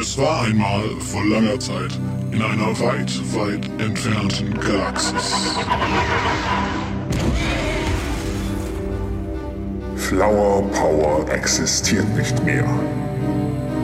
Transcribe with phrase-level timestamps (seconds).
[0.00, 1.98] Es war einmal vor langer Zeit
[2.32, 5.54] in einer weit, weit entfernten Galaxis.
[9.96, 12.64] Flower Power existiert nicht mehr.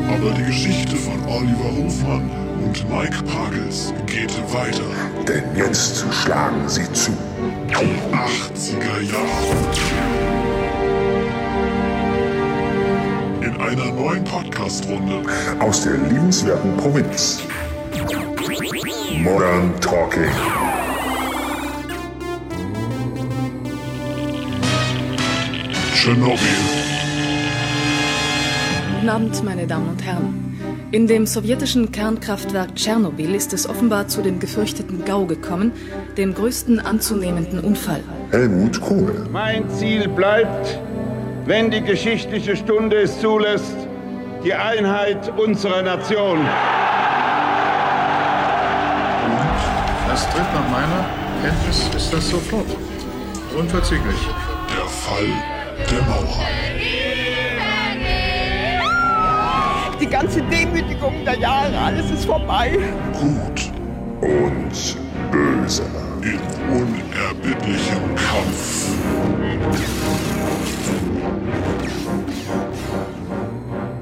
[0.08, 2.30] Aber die Geschichte von Oliver Hofmann
[2.64, 4.82] und Mike Pagels geht weiter.
[5.28, 7.12] Denn jetzt schlagen sie zu.
[7.68, 10.09] Die 80er Jahre.
[13.70, 15.22] Einer neuen Podcast-Runde
[15.60, 17.40] Aus der liebenswerten Provinz.
[19.22, 20.24] Modern Talking.
[25.94, 26.36] Tschernobyl.
[28.96, 30.50] Guten Abend, meine Damen und Herren.
[30.90, 35.70] In dem sowjetischen Kernkraftwerk Tschernobyl ist es offenbar zu dem gefürchteten GAU gekommen,
[36.16, 38.02] dem größten anzunehmenden Unfall.
[38.32, 39.28] Helmut Kohl.
[39.30, 40.80] Mein Ziel bleibt,
[41.46, 43.76] wenn die geschichtliche Stunde es zulässt,
[44.44, 46.38] die Einheit unserer Nation.
[50.08, 51.06] Das tritt nach meiner
[51.42, 52.66] Kenntnis ist das sofort.
[53.56, 54.28] Unverzüglich.
[54.76, 55.26] Der Fall
[55.90, 56.46] der Mauer.
[60.00, 62.78] Die ganze Demütigung der Jahre, alles ist vorbei.
[63.12, 63.70] Gut
[64.20, 64.96] Und
[65.30, 65.99] böse.
[66.22, 66.38] In
[66.70, 68.86] unerbittlichem Kampf.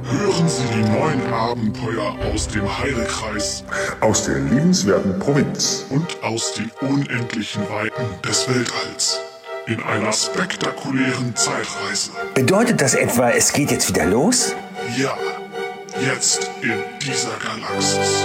[0.05, 3.65] Hören Sie die neuen Abenteuer aus dem Heidekreis
[4.01, 5.87] Aus der liebenswerten Provinz.
[5.91, 9.21] und aus den unendlichen Weiten des Weltalls.
[9.67, 12.11] In einer spektakulären Zeitreise.
[12.35, 14.55] Bedeutet das etwa, es geht jetzt wieder los?
[14.97, 15.17] Ja,
[16.01, 18.25] jetzt in dieser Galaxis.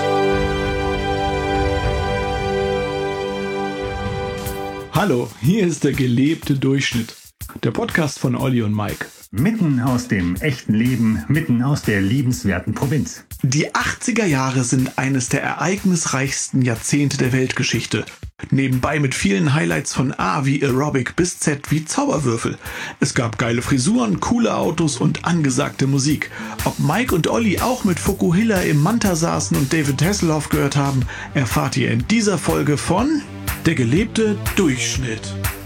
[4.95, 7.15] Hallo, hier ist der gelebte Durchschnitt.
[7.63, 9.07] Der Podcast von Olli und Mike.
[9.31, 13.25] Mitten aus dem echten Leben, mitten aus der liebenswerten Provinz.
[13.41, 18.05] Die 80er Jahre sind eines der ereignisreichsten Jahrzehnte der Weltgeschichte.
[18.51, 22.59] Nebenbei mit vielen Highlights von A wie Aerobic bis Z wie Zauberwürfel.
[22.99, 26.29] Es gab geile Frisuren, coole Autos und angesagte Musik.
[26.65, 31.01] Ob Mike und Olli auch mit Fukuhila im Manta saßen und David Hasselhoff gehört haben,
[31.33, 33.23] erfahrt ihr in dieser Folge von
[33.65, 35.21] Der gelebte Durchschnitt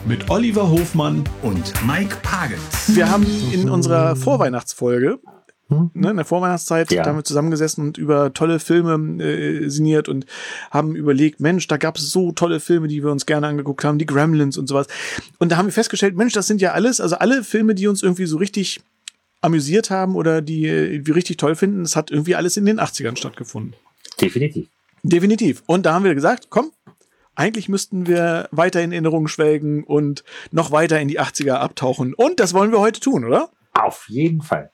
[0.05, 2.61] mit Oliver Hofmann Und Mike Pagels.
[2.95, 5.19] Wir haben in unserer Vorweihnachtsfolge,
[5.69, 7.03] ne, in der Vorweihnachtszeit, Ja.
[7.03, 10.25] da haben wir zusammengesessen und über tolle Filme äh, sinniert und
[10.69, 13.97] haben überlegt, Mensch, da gab es so tolle Filme, die wir uns gerne angeguckt haben,
[13.97, 14.87] die Gremlins und sowas.
[15.39, 18.03] Und da haben wir festgestellt, Mensch, das sind ja alles, also alle Filme, die uns
[18.03, 18.79] irgendwie so richtig
[19.41, 22.79] amüsiert haben oder die äh, wir richtig toll finden, das hat irgendwie alles in den
[22.79, 23.73] 80ern stattgefunden.
[24.21, 24.67] Definitiv.
[25.03, 25.63] Definitiv.
[25.65, 26.71] Und da haben wir gesagt, komm,
[27.37, 32.13] eigentlich müssten wir weiter in Erinnerungen schwelgen und noch weiter in die 80er abtauchen.
[32.15, 33.51] Und das wollen wir heute tun, oder?
[33.73, 34.71] Auf jeden Fall.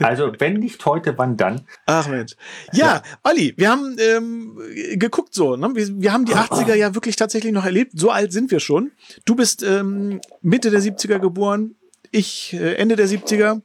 [0.00, 1.62] Also, wenn nicht heute, wann dann?
[1.86, 2.36] Ach Mensch.
[2.72, 4.60] Ja, Olli, wir haben ähm,
[4.96, 5.56] geguckt so.
[5.56, 5.70] Ne?
[5.74, 7.92] Wir, wir haben die 80er ja wirklich tatsächlich noch erlebt.
[7.98, 8.92] So alt sind wir schon.
[9.24, 11.76] Du bist ähm, Mitte der 70er geboren.
[12.10, 13.62] Ich äh, Ende der 70er.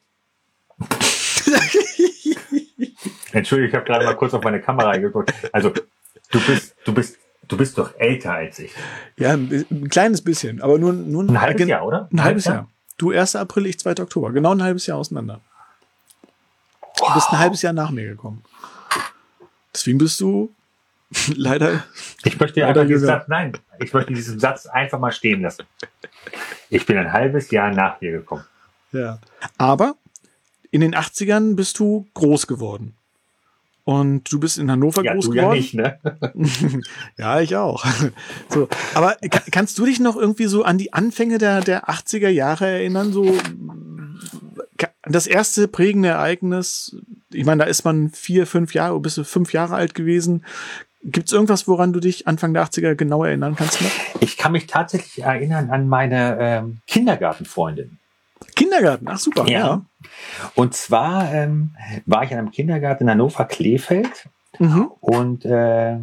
[3.33, 5.33] Entschuldigung, ich habe gerade mal kurz auf meine Kamera geguckt.
[5.51, 5.73] Also,
[6.31, 7.17] du bist, du bist,
[7.47, 8.73] du bist doch älter als ich.
[9.17, 12.09] Ja, ein, kleines bisschen, aber nur, nur Ein halbes Jahr, oder?
[12.11, 12.69] Ein halbes Jahr.
[12.97, 13.35] Du 1.
[13.35, 14.01] April, ich 2.
[14.01, 14.31] Oktober.
[14.31, 15.41] Genau ein halbes Jahr auseinander.
[16.97, 18.43] Du bist ein halbes Jahr nach mir gekommen.
[19.73, 20.53] Deswegen bist du
[21.35, 21.83] leider.
[22.23, 23.07] Ich möchte Leider einfach diesen.
[23.07, 25.65] Satz, nein, ich möchte diesen Satz einfach mal stehen lassen.
[26.69, 28.45] Ich bin ein halbes Jahr nach dir gekommen.
[28.91, 29.19] Ja.
[29.57, 29.95] Aber
[30.71, 32.95] in den 80ern bist du groß geworden.
[33.85, 35.57] Und du bist in Hannover Ja, groß du ja geworden.
[35.57, 35.99] nicht, ne?
[37.17, 37.83] Ja, ich auch.
[38.49, 42.29] So, aber ka- kannst du dich noch irgendwie so an die Anfänge der, der 80er
[42.29, 43.11] Jahre erinnern?
[43.11, 43.35] So
[45.05, 46.95] das erste prägende Ereignis,
[47.31, 50.45] ich meine, da ist man vier, fünf Jahre, bist du fünf Jahre alt gewesen.
[51.03, 53.81] Gibt es irgendwas, woran du dich Anfang der 80er genau erinnern kannst?
[53.81, 53.89] Noch?
[54.21, 57.97] Ich kann mich tatsächlich erinnern an meine ähm, Kindergartenfreundin.
[58.55, 59.83] Kindergarten, ach super, ja.
[60.55, 61.75] Und zwar ähm,
[62.05, 64.29] war ich in einem Kindergarten in Hannover-Klefeld
[64.59, 64.91] Mhm.
[64.99, 65.97] und äh,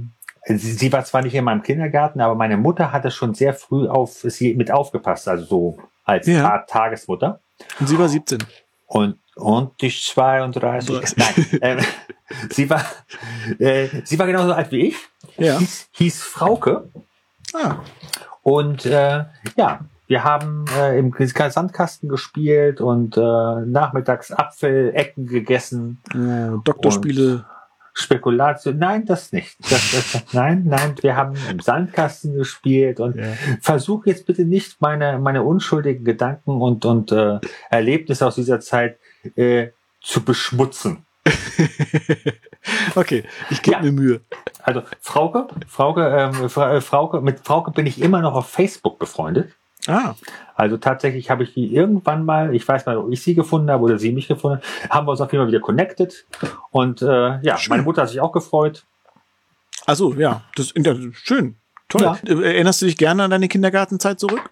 [0.44, 3.86] sie, sie war zwar nicht in meinem Kindergarten, aber meine Mutter hatte schon sehr früh
[3.86, 6.50] auf sie mit aufgepasst, also so als Ja.
[6.50, 7.38] Art Tagesmutter.
[7.78, 8.38] Und sie war 17.
[8.88, 11.16] Und, und die 32.
[11.16, 11.78] Nein, ähm,
[12.50, 12.84] sie war
[13.60, 14.96] äh, sie war genauso alt wie ich.
[15.38, 15.58] Ja.
[15.58, 16.88] Hieß, hieß Frauke.
[17.54, 17.76] Ah,
[18.42, 19.24] Und äh,
[19.56, 26.02] ja, wir haben äh, im Sandkasten gespielt und äh, nachmittags Apfelecken gegessen.
[26.12, 27.44] äh, Doktorspiele.
[27.92, 29.56] Spekulation, nein, das nicht.
[29.70, 33.34] Das, das, nein, nein, wir haben im Sandkasten gespielt und Ja.
[33.60, 37.38] versuch jetzt bitte nicht meine, meine unschuldigen Gedanken und, und äh,
[37.70, 38.98] Erlebnisse aus dieser Zeit
[39.36, 39.68] äh,
[40.00, 41.06] zu beschmutzen.
[42.94, 43.82] Okay, ich gebe Ja.
[43.82, 44.20] mir Mühe.
[44.62, 48.98] Also Frauke, Frauke, ähm, Fra- äh, Frauke, mit Frauke bin ich immer noch auf Facebook
[48.98, 49.54] befreundet.
[49.86, 50.14] Ah,
[50.56, 53.82] Also tatsächlich habe ich die irgendwann mal, ich weiß mal, ob ich sie gefunden habe
[53.82, 56.26] oder sie mich gefunden hat, haben wir uns auf jeden Fall wieder connected.
[56.70, 57.70] Und äh, ja, Schön.
[57.70, 58.84] meine Mutter hat sich auch gefreut.
[59.86, 61.56] also ja, das ja, schön.
[61.88, 62.02] Toll.
[62.02, 62.18] Ja.
[62.26, 64.50] Äh, Erinnerst du dich gerne an deine Kindergartenzeit zurück?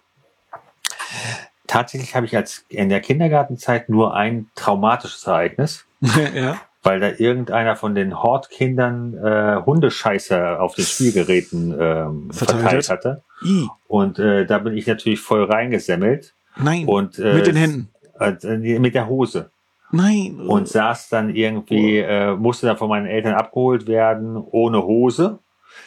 [1.67, 5.85] Tatsächlich habe ich als in der Kindergartenzeit nur ein traumatisches Ereignis,
[6.33, 6.59] ja.
[6.81, 12.97] weil da irgendeiner von den Hortkindern äh, Hundescheiße auf den Spielgeräten ähm, Verteilt verteilt, hat?
[12.97, 13.23] hatte.
[13.43, 13.67] I.
[13.87, 16.33] Und äh, da bin ich natürlich voll reingesemmelt.
[16.57, 16.87] Nein.
[16.87, 17.89] Und, äh, Mit den Händen.
[18.19, 19.51] Äh, mit der Hose.
[19.91, 20.39] Nein.
[20.41, 25.39] Und saß dann irgendwie, äh, musste dann von meinen Eltern abgeholt werden, ohne Hose.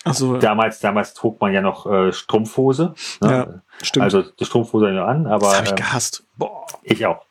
[0.05, 2.95] Achso, Damals, damals trug man ja noch äh, Strumpfhose.
[3.21, 3.31] Ne?
[3.31, 4.05] Ja, stimmt.
[4.05, 6.25] Also die Strumpfhose noch an, aber das habe ich äh, gehasst.
[6.37, 6.67] Boah.
[6.83, 7.23] ich auch.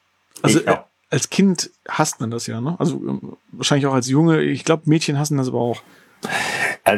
[0.41, 0.77] Also ich auch.
[0.77, 2.75] äh, als Kind hasst man das ja, ne?
[2.79, 4.41] Also ähm, wahrscheinlich auch als Junge.
[4.41, 5.81] Ich glaube, Mädchen hassen das aber auch.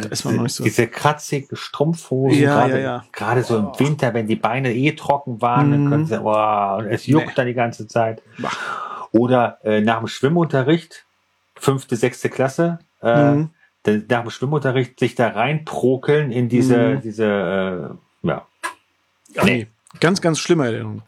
[0.01, 0.63] Also nicht so.
[0.63, 3.05] diese kratzige Strumpfhose, Ja, gerade, ja, ja.
[3.11, 5.89] gerade so im Winter, wenn die Beine eh trocken waren, dann Mhm.
[5.89, 7.33] können sie, oh, es juckt Nee.
[7.35, 8.21] dann die ganze Zeit.
[9.11, 11.05] Oder äh, nach dem Schwimmunterricht,
[11.55, 13.49] fünfte, sechste Klasse, äh, Mhm.
[13.83, 17.01] dann nach dem Schwimmunterricht sich da reinprokeln in diese, Mhm.
[17.01, 18.47] diese, äh, ja.
[19.43, 19.67] Nee.
[19.99, 21.03] Ganz, ganz schlimme Erinnerung.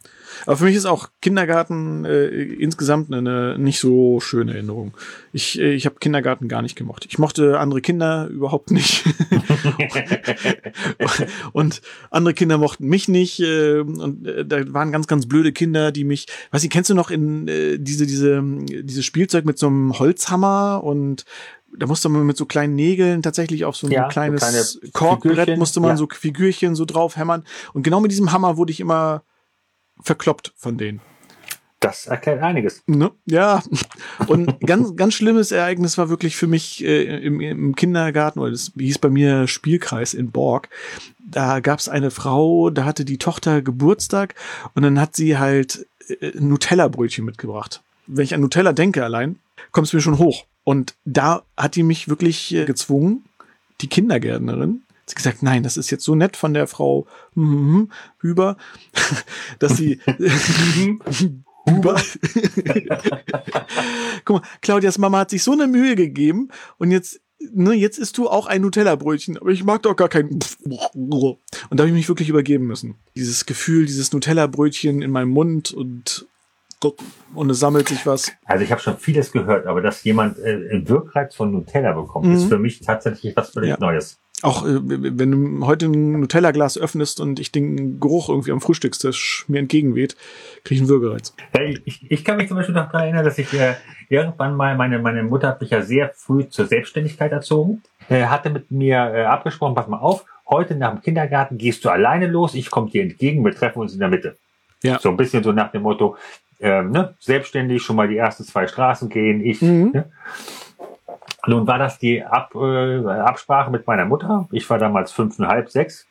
[0.45, 4.93] Aber für mich ist auch Kindergarten äh, insgesamt eine, nicht so schöne Erinnerung.
[5.31, 7.05] Ich, äh, ich habe Kindergarten gar nicht gemocht.
[7.07, 9.03] Ich mochte andere Kinder überhaupt nicht.
[11.53, 13.39] und andere Kinder mochten mich nicht.
[13.39, 16.27] Äh, und äh, da waren ganz, ganz blöde Kinder, die mich.
[16.51, 18.43] Weiß nicht, kennst du noch in äh, diese, diese,
[18.83, 21.25] dieses Spielzeug mit so einem Holzhammer und
[21.77, 24.91] da musste man mit so kleinen Nägeln tatsächlich auf so ein Ja, so kleines kleine
[24.91, 25.97] Korkbrett Figürchen, musste man ja.
[25.97, 27.43] so Figürchen so drauf hämmern.
[27.73, 29.23] Und genau mit diesem Hammer wurde ich immer
[30.01, 31.01] verkloppt von denen.
[31.79, 32.83] Das erklärt einiges.
[32.87, 33.11] Ne?
[33.25, 33.61] Ja.
[34.27, 38.71] Und ganz, ganz schlimmes Ereignis war wirklich für mich äh, im, im Kindergarten, oder das
[38.75, 40.69] hieß bei mir Spielkreis in Borg.
[41.19, 44.35] Da gab es eine Frau, da hatte die Tochter Geburtstag
[44.73, 47.83] und dann hat sie halt äh, Nutella-Brötchen mitgebracht.
[48.07, 49.37] Wenn ich an Nutella denke allein,
[49.71, 50.45] kommt es mir schon hoch.
[50.65, 53.23] Und da hat die mich wirklich äh, gezwungen,
[53.81, 57.91] die Kindergärtnerin, hat sie gesagt, nein, das ist jetzt so nett von der Frau mhm,
[58.19, 58.57] Hüber,
[59.59, 59.99] dass sie
[61.67, 62.01] Hüber.
[64.25, 68.17] Guck mal, Claudias Mama hat sich so eine Mühe gegeben und jetzt, ne, jetzt isst
[68.17, 70.39] du auch ein Nutella-Brötchen, aber ich mag doch gar kein.
[70.63, 71.39] Und
[71.71, 72.95] da habe ich mich wirklich übergeben müssen.
[73.15, 76.27] Dieses Gefühl, dieses Nutella-Brötchen in meinem Mund und
[77.33, 78.31] und es sammelt sich was.
[78.45, 82.25] Also ich habe schon vieles gehört, aber dass jemand äh, einen Wirkreiz von Nutella bekommt,
[82.27, 82.33] Mhm.
[82.35, 83.77] ist für mich tatsächlich etwas völlig Ja.
[83.79, 84.19] Neues.
[84.41, 89.45] Auch äh, wenn du heute ein Nutella-Glas öffnest und ich den Geruch irgendwie am Frühstückstisch
[89.47, 90.15] mir entgegenweht,
[90.63, 91.33] kriege ich einen Würgereiz.
[91.85, 93.75] Ich, ich kann mich zum Beispiel noch daran erinnern, dass ich äh,
[94.09, 98.49] irgendwann mal, meine, meine Mutter hat mich ja sehr früh zur Selbstständigkeit erzogen, äh, hatte
[98.49, 102.53] mit mir äh, abgesprochen, pass mal auf, heute nach dem Kindergarten gehst du alleine los,
[102.55, 104.37] ich komme dir entgegen, wir treffen uns in der Mitte.
[104.83, 104.99] Ja.
[104.99, 106.17] So ein bisschen so nach dem Motto,
[106.59, 109.61] ähm, ne, selbstständig, schon mal die ersten zwei Straßen gehen, ich.
[109.61, 109.91] Mhm.
[109.93, 110.11] Ne?
[111.47, 114.47] Nun war das die Ab, äh, Absprache mit meiner Mutter.
[114.51, 116.07] Ich war damals fünfeinhalb, sechs.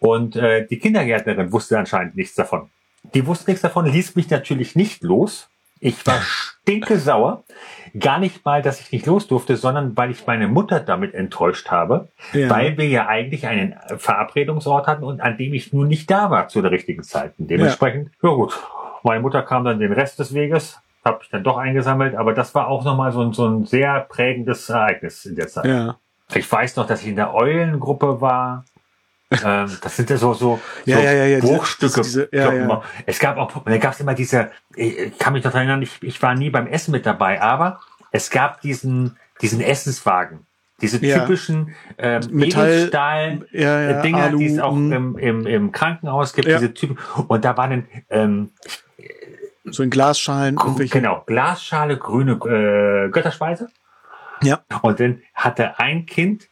[0.00, 2.70] Und äh, die Kindergärtnerin wusste anscheinend nichts davon.
[3.14, 5.48] Die wusste nichts davon, ließ mich natürlich nicht los.
[5.78, 7.44] Ich war stinke sauer.
[7.98, 11.70] Gar nicht mal, dass ich nicht los durfte, sondern weil ich meine Mutter damit enttäuscht
[11.70, 12.50] habe, Ja.
[12.50, 16.48] weil wir ja eigentlich einen Verabredungsort hatten und an dem ich nun nicht da war
[16.48, 17.32] zu der richtigen Zeit.
[17.38, 18.58] Und dementsprechend, ja, gut,
[19.04, 22.54] meine Mutter kam dann den Rest des Weges, habe ich dann doch eingesammelt, aber das
[22.54, 25.64] war auch nochmal so, ein- so ein sehr prägendes Ereignis in der Zeit.
[25.66, 25.96] Ja.
[26.34, 28.64] Ich weiß noch, dass ich in der Eulengruppe war.
[29.44, 32.00] ähm, das sind ja so, so, so Ja, ja, ja, ja, diese- Bruchstücke.
[32.02, 32.82] diese- ja, ja.
[33.06, 35.82] Es gab auch, und da gab es immer diese, ich kann mich noch daran erinnern,
[35.82, 37.80] ich, ich war nie beim Essen mit dabei, aber
[38.12, 40.46] es gab diesen, diesen Essenswagen.
[40.82, 41.20] Diese Ja.
[41.20, 45.72] typischen ähm, Metall- Edelstahl Ja, ja, äh, Dinger, Alu, die es auch im, im, im
[45.72, 46.58] Krankenhaus gibt, Ja.
[46.58, 46.98] diese Typen.
[47.28, 48.50] Und da waren ähm,
[49.70, 50.56] So in Glasschalen.
[50.90, 53.68] genau Glasschale, grüne äh, Götterspeise.
[54.42, 54.60] Ja.
[54.82, 56.48] Und dann hatte ein Kind,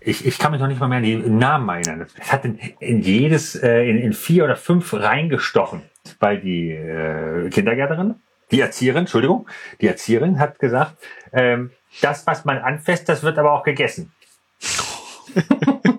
[0.00, 2.06] ich, ich kann mich noch nicht mal mehr an die Namen erinnern.
[2.18, 5.82] Es hat in, in jedes, äh, in, in vier oder fünf reingestochen,
[6.18, 8.14] weil die äh, Kindergärtnerin,
[8.50, 9.46] die Erzieherin, Entschuldigung,
[9.80, 10.96] die Erzieherin hat gesagt,
[11.32, 14.12] ähm, das, was man anfasst, das wird aber auch gegessen.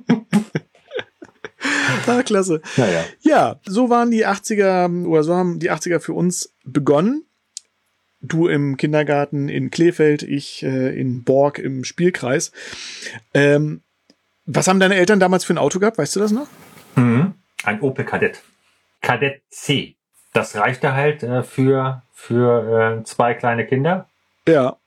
[2.18, 2.62] Ah, klasse.
[2.78, 3.04] Naja.
[3.22, 7.26] Ja, so waren die 80er oder so haben die 80er für uns begonnen.
[8.22, 12.52] Du im Kindergarten in Kleefeld, ich äh, in Borg im Spielkreis.
[13.34, 13.82] Ähm,
[14.46, 15.98] was haben deine Eltern damals für ein Auto gehabt?
[15.98, 16.48] Weißt du das noch?
[16.96, 17.34] Mhm.
[17.64, 18.42] Ein Opel Kadett.
[19.02, 19.96] Kadett C.
[20.34, 24.08] Das reichte halt äh, für, für äh, zwei kleine Kinder.
[24.48, 24.78] Ja.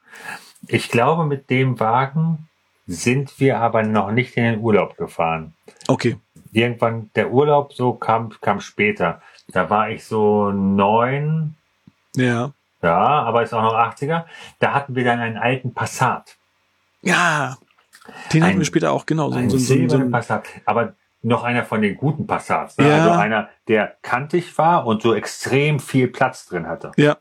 [0.68, 2.48] Ich glaube, mit dem Wagen
[2.86, 5.54] sind wir aber noch nicht in den Urlaub gefahren.
[5.88, 6.16] Okay.
[6.54, 9.20] Irgendwann, der Urlaub so kam, kam später.
[9.48, 11.56] Da war ich so neun,
[12.16, 12.52] Ja.
[12.80, 14.24] ja, aber ist auch noch 80er.
[14.60, 16.36] Da hatten wir dann einen alten Passat.
[17.02, 17.56] Ja.
[18.32, 19.30] Den hatten Ein- wir später auch, genau.
[19.30, 20.44] So, Ein so, so, so, Passat.
[20.64, 22.76] Aber noch einer von den guten Passats.
[22.78, 22.88] Ne?
[22.88, 22.96] Ja.
[22.98, 26.92] Also einer, der kantig war und so extrem viel Platz drin hatte.
[26.96, 27.16] Ja.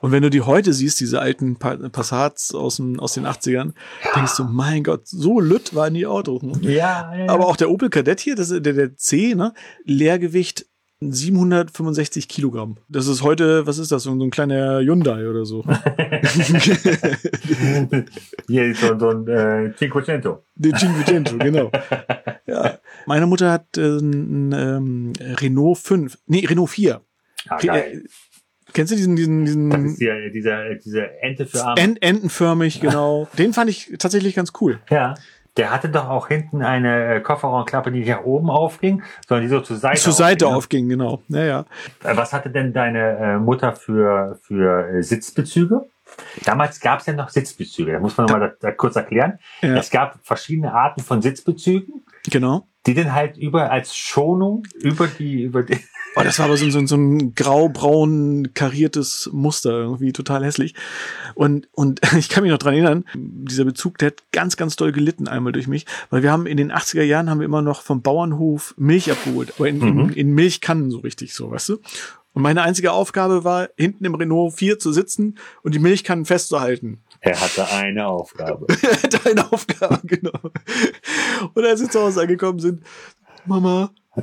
[0.00, 3.72] Und wenn du die heute siehst, diese alten Pa- Passats aus, den- aus den 80ern,
[4.14, 6.42] denkst du, mein Gott, so lütt waren die Autos.
[6.42, 6.52] Ne?
[6.62, 7.28] Ja, ja.
[7.30, 9.52] Aber auch der Opel Kadett hier, das ist der, der C, ne?
[9.84, 10.66] Leergewicht
[11.00, 12.76] 765 Kilogramm.
[12.88, 15.62] Das ist heute, was ist das, so ein, kleiner Hyundai oder so.
[18.48, 20.44] Hier ist so, so ein äh, Cinquecento.
[20.54, 21.70] Den Cinquecento, genau.
[22.46, 22.78] Ja.
[23.06, 27.00] Meine Mutter hat äh, ein ähm, Renault 5, nee, Renault 4.
[27.48, 28.04] Ah, geil.
[28.76, 31.80] Kennst du diesen, diesen, Das diesen ist hier, dieser, diese Ente für Arme.
[31.80, 33.26] en entenförmig, genau.
[33.38, 34.80] Den fand ich tatsächlich ganz cool.
[34.90, 35.14] Ja.
[35.56, 39.48] Der hatte doch auch hinten eine äh, Kofferraumklappe, die nicht nach oben aufging, sondern die
[39.48, 41.22] so zur Seite Zur Seite aufging, aufging, genau.
[41.28, 41.64] Naja.
[42.04, 42.10] ne?
[42.10, 45.86] Äh, Was hatte denn deine äh, Mutter für, für Sitzbezüge?
[46.44, 47.92] Damals gab es ja noch Sitzbezüge.
[47.92, 49.38] Da muss man nochmal das, das kurz erklären.
[49.62, 49.76] Ja.
[49.76, 52.66] Es gab verschiedene Arten von Sitzbezügen, Genau.
[52.86, 55.78] die dann halt über als Schonung über die über die
[56.18, 60.74] Oh, das war aber so, so, so ein grau-braun kariertes Muster, irgendwie total hässlich.
[61.34, 64.92] Und, und ich kann mich noch dran erinnern, dieser Bezug, der hat ganz, ganz doll
[64.92, 67.82] gelitten einmal durch mich, weil wir haben in den 80er Jahren haben wir immer noch
[67.82, 71.78] vom Bauernhof Milch abgeholt, aber in, in, in Milchkannen so richtig so, weißt du?
[72.36, 77.00] Und meine einzige Aufgabe war, hinten im Renault 4 zu sitzen und die Milchkannen festzuhalten.
[77.20, 78.66] er hatte eine Aufgabe.
[79.24, 80.38] Deine Aufgabe, genau.
[81.54, 82.82] Und als wir zu Hause angekommen sind,
[83.46, 83.90] Mama,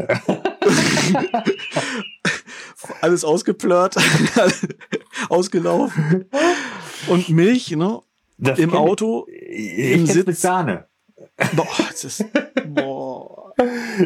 [3.01, 3.96] alles ausgeplört,
[5.29, 6.25] ausgelaufen.
[7.08, 8.00] Und Milch, ne?
[8.38, 8.89] Das Im kenn ich.
[8.91, 10.41] Auto, Ich im kenn's mit Sitz.
[10.41, 10.86] Sahne.
[11.55, 12.25] Boah, das ist
[12.75, 13.42] boah,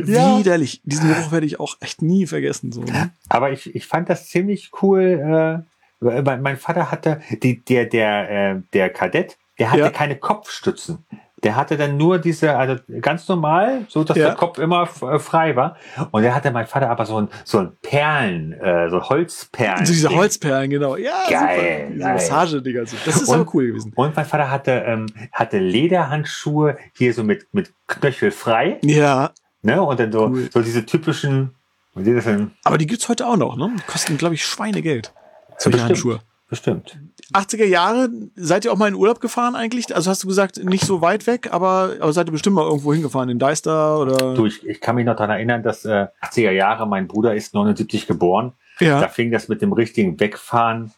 [0.06, 0.38] Ja.
[0.40, 0.82] widerlich.
[0.84, 2.72] Diesen Geruch werde ich auch echt nie vergessen.
[2.72, 3.12] So, ne?
[3.30, 5.64] Aber ich, ich fand das ziemlich cool.
[6.02, 9.90] Äh, mein, mein Vater hatte, die, der, der, äh, der Kadett, der hatte Ja.
[9.90, 11.06] keine Kopfstützen.
[11.44, 14.28] Der hatte dann nur diese, also ganz normal, so dass Ja.
[14.30, 15.78] der Kopf immer äh, frei war.
[16.10, 19.86] Und der hatte mein Vater aber so ein, so ein Perlen, äh, so Holzperlen.
[19.86, 20.96] So diese Holzperlen, genau.
[20.96, 21.88] Ja, Geil, super.
[21.94, 22.14] Diese geil.
[22.14, 22.86] Massage-Dinger.
[22.88, 22.98] so.
[23.06, 23.94] Das ist Und- aber cool gewesen.
[23.96, 29.82] Und mein Vater hatte, ähm, hatte Lederhandschuhe hier so mit, mit Knöchel frei, Ja, ne?
[29.82, 30.50] Und dann so, Cool.
[30.52, 31.54] so diese typischen,
[31.94, 32.52] wie sieht das denn?
[32.64, 33.72] aber die gibt's heute auch noch, ne?
[33.78, 35.14] Die kosten, glaube ich, Schweinegeld.
[35.60, 35.90] Solche bestimmt.
[35.90, 36.20] Handschuhe.
[36.50, 36.98] Bestimmt.
[37.34, 39.94] 80er Jahre, seid ihr auch mal in Urlaub gefahren eigentlich?
[39.94, 42.94] Also hast du gesagt, nicht so weit weg, aber, aber seid ihr bestimmt mal irgendwo
[42.94, 44.34] hingefahren, in Deister oder?
[44.34, 47.54] Du, ich, ich kann mich noch daran erinnern, dass äh, 80er Jahre, mein Bruder ist
[47.54, 48.54] 79 geboren.
[48.80, 50.94] Da ja, fing das mit dem richtigen Wegfahren,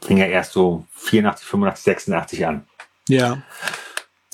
[0.00, 2.64] fing ja erst so 84, 85, 86 an.
[3.08, 3.38] ja.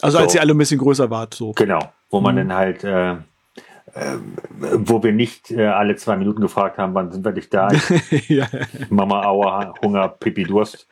[0.01, 0.39] Also als So.
[0.39, 1.51] ihr alle ein bisschen größer wart, so.
[1.55, 1.93] Genau.
[2.09, 2.39] Wo man Mhm.
[2.49, 3.17] dann halt, äh,
[4.61, 7.69] wo wir nicht äh, alle zwei Minuten gefragt haben, wann sind wir nicht da?
[8.29, 8.47] ja.
[8.91, 10.87] Mama, Aua, Hunger, Pipi, Durst.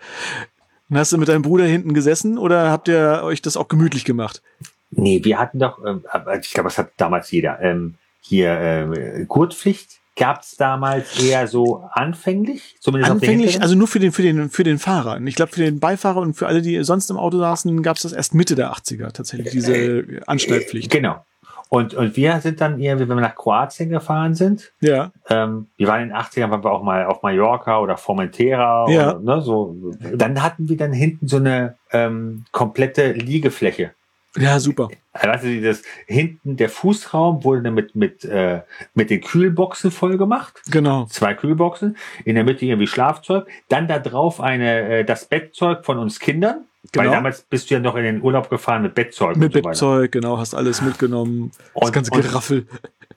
[0.89, 4.05] Und hast du mit deinem Bruder hinten gesessen oder habt ihr euch das auch gemütlich
[4.05, 4.43] gemacht?
[4.91, 7.61] Nee, wir hatten doch, aber ich glaube, das hat damals jeder.
[7.61, 13.99] Ähm, hier äh, Gurtpflicht gab es damals eher so anfänglich, zumindest Anfänglich, also nur für
[13.99, 15.21] den, für den, für den Fahrer.
[15.21, 18.03] Ich glaube, für den Beifahrer und für alle, die sonst im Auto saßen, gab es
[18.03, 20.91] das erst Mitte der 80er tatsächlich, diese Anschnallpflicht.
[20.91, 21.25] Genau.
[21.77, 25.87] Und, und wir sind dann eher, wenn wir nach Kroatien gefahren sind, Ja, ähm, wir
[25.87, 28.89] waren in den 80ern, waren wir auch mal auf Mallorca oder Formentera.
[28.89, 29.17] Ja.
[29.17, 29.77] Oder, ne, so.
[30.15, 33.91] Dann hatten wir dann hinten so eine ähm, komplette Liegefläche.
[34.39, 34.89] ja, super.
[35.13, 38.63] Also, du, das, hinten der Fußraum wurde dann mit, mit, äh,
[38.95, 40.63] mit den Kühlboxen voll gemacht.
[40.71, 41.05] Genau.
[41.07, 41.99] Zwei Kühlboxen.
[42.25, 43.47] In der Mitte irgendwie Schlafzeug.
[43.69, 46.65] Dann da drauf eine, äh, das Bettzeug von uns Kindern.
[46.95, 47.17] Weil Genau.
[47.17, 49.37] damals bist du ja noch in den Urlaub gefahren mit Bettzeug.
[49.37, 49.61] Mit so.
[49.63, 51.51] Bettzeug, genau, hast alles mitgenommen.
[51.75, 52.67] das Und- ganze und- Geraffel.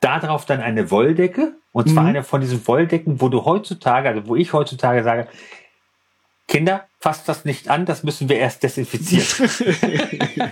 [0.01, 1.53] da drauf dann eine Wolldecke.
[1.71, 2.09] Und zwar Mhm.
[2.09, 5.27] eine von diesen Wolldecken, wo du heutzutage, also wo ich heutzutage sage,
[6.47, 9.27] Kinder, fasst das nicht an, das müssen wir erst desinfizieren.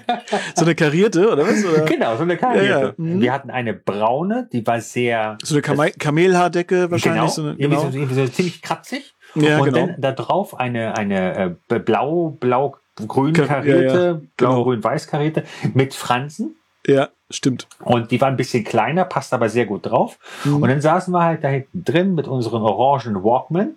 [0.56, 1.64] So eine karierte, oder was?
[1.66, 1.86] Oder?
[1.86, 2.68] genau, so eine Karierte.
[2.68, 3.22] Ja, ja, mhm.
[3.22, 7.22] Wir hatten eine braune, die war sehr So eine Kame Kamelhaardecke wahrscheinlich.
[7.22, 7.82] genau, So eine, irgendwie, genau.
[7.92, 9.14] so, irgendwie so ziemlich kratzig.
[9.36, 9.88] Ja, und genau.
[9.88, 12.76] dann da drauf eine, eine äh, blau, blau,
[13.08, 14.82] grün Ka- ja, karierte, ja, blau, genau.
[15.08, 16.56] karierte mit Fransen.
[16.86, 17.68] Ja, stimmt.
[17.84, 20.18] Und die war ein bisschen kleiner, passt aber sehr gut drauf.
[20.46, 20.64] Mhm.
[20.64, 23.76] Und dann saßen wir halt da hinten drin mit unseren orangen Walkman.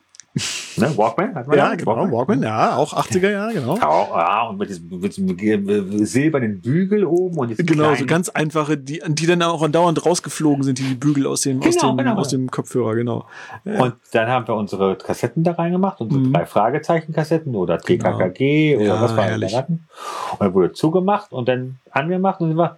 [0.77, 0.97] Ne?
[0.97, 1.35] Walkman?
[1.35, 3.73] Hat man Ja, genau, Walkman, ja, auch 80er Jahre, genau.
[3.81, 8.29] Auch, ja, und mit diesem, mit diesem silbernen Bügel oben und Genau, so kleinen- ganz
[8.29, 11.97] einfache, die, die dann auch andauernd rausgeflogen sind, die Bügel aus dem, aus Genau, dem,
[11.99, 12.15] genau.
[12.17, 13.27] aus dem Kopfhörer, genau.
[13.65, 16.33] Und dann haben wir unsere Kassetten da reingemacht, unsere Mhm.
[16.33, 18.85] drei Fragezeichen-Kassetten oder TKKG Genau.
[18.85, 19.89] Ja, oder was wir hatten.
[20.33, 22.77] Und dann wurde zugemacht und dann angemacht und sind wir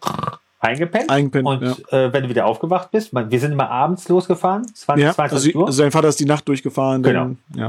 [0.63, 1.11] eingepennt.
[1.11, 1.99] Eingepennt, und ja.
[2.07, 5.49] äh, wenn du wieder aufgewacht bist, man, wir sind immer abends losgefahren, 20, Ja, 22
[5.49, 5.67] also, Uhr.
[5.67, 7.03] also sein Vater ist die Nacht durchgefahren.
[7.03, 7.69] Dann, ja.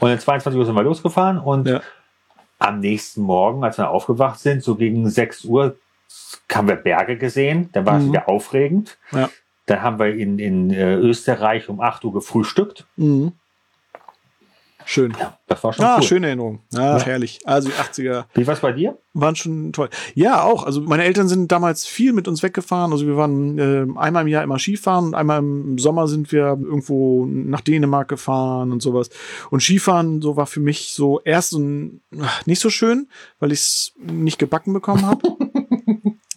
[0.00, 1.80] Und um 22 Uhr sind wir losgefahren und Ja.
[2.58, 5.76] am nächsten Morgen, als wir aufgewacht sind, so gegen 6 Uhr,
[6.52, 7.70] haben wir Berge gesehen.
[7.72, 8.08] Dann war es Mhm.
[8.10, 8.98] wieder aufregend.
[9.12, 9.30] Ja.
[9.66, 12.84] Dann haben wir in, in äh, Österreich um 8 Uhr gefrühstückt.
[12.96, 13.32] Mhm.
[14.86, 15.14] Schön.
[15.46, 16.02] Das war schon Ah, cool.
[16.02, 16.60] schöne Erinnerung.
[16.74, 17.04] Ach, Ja.
[17.04, 17.40] herrlich.
[17.44, 18.98] Also die 80er Wie war's bei dir?
[19.16, 19.88] waren schon toll.
[20.14, 20.64] Ja, auch.
[20.64, 22.90] Also meine Eltern sind damals viel mit uns weggefahren.
[22.92, 26.58] Also wir waren äh, einmal im Jahr immer Skifahren und einmal im Sommer sind wir
[26.60, 29.10] irgendwo nach Dänemark gefahren und sowas.
[29.50, 33.52] Und Skifahren so war für mich so erst so ein, ach, nicht so schön, weil
[33.52, 35.20] ich es nicht gebacken bekommen habe.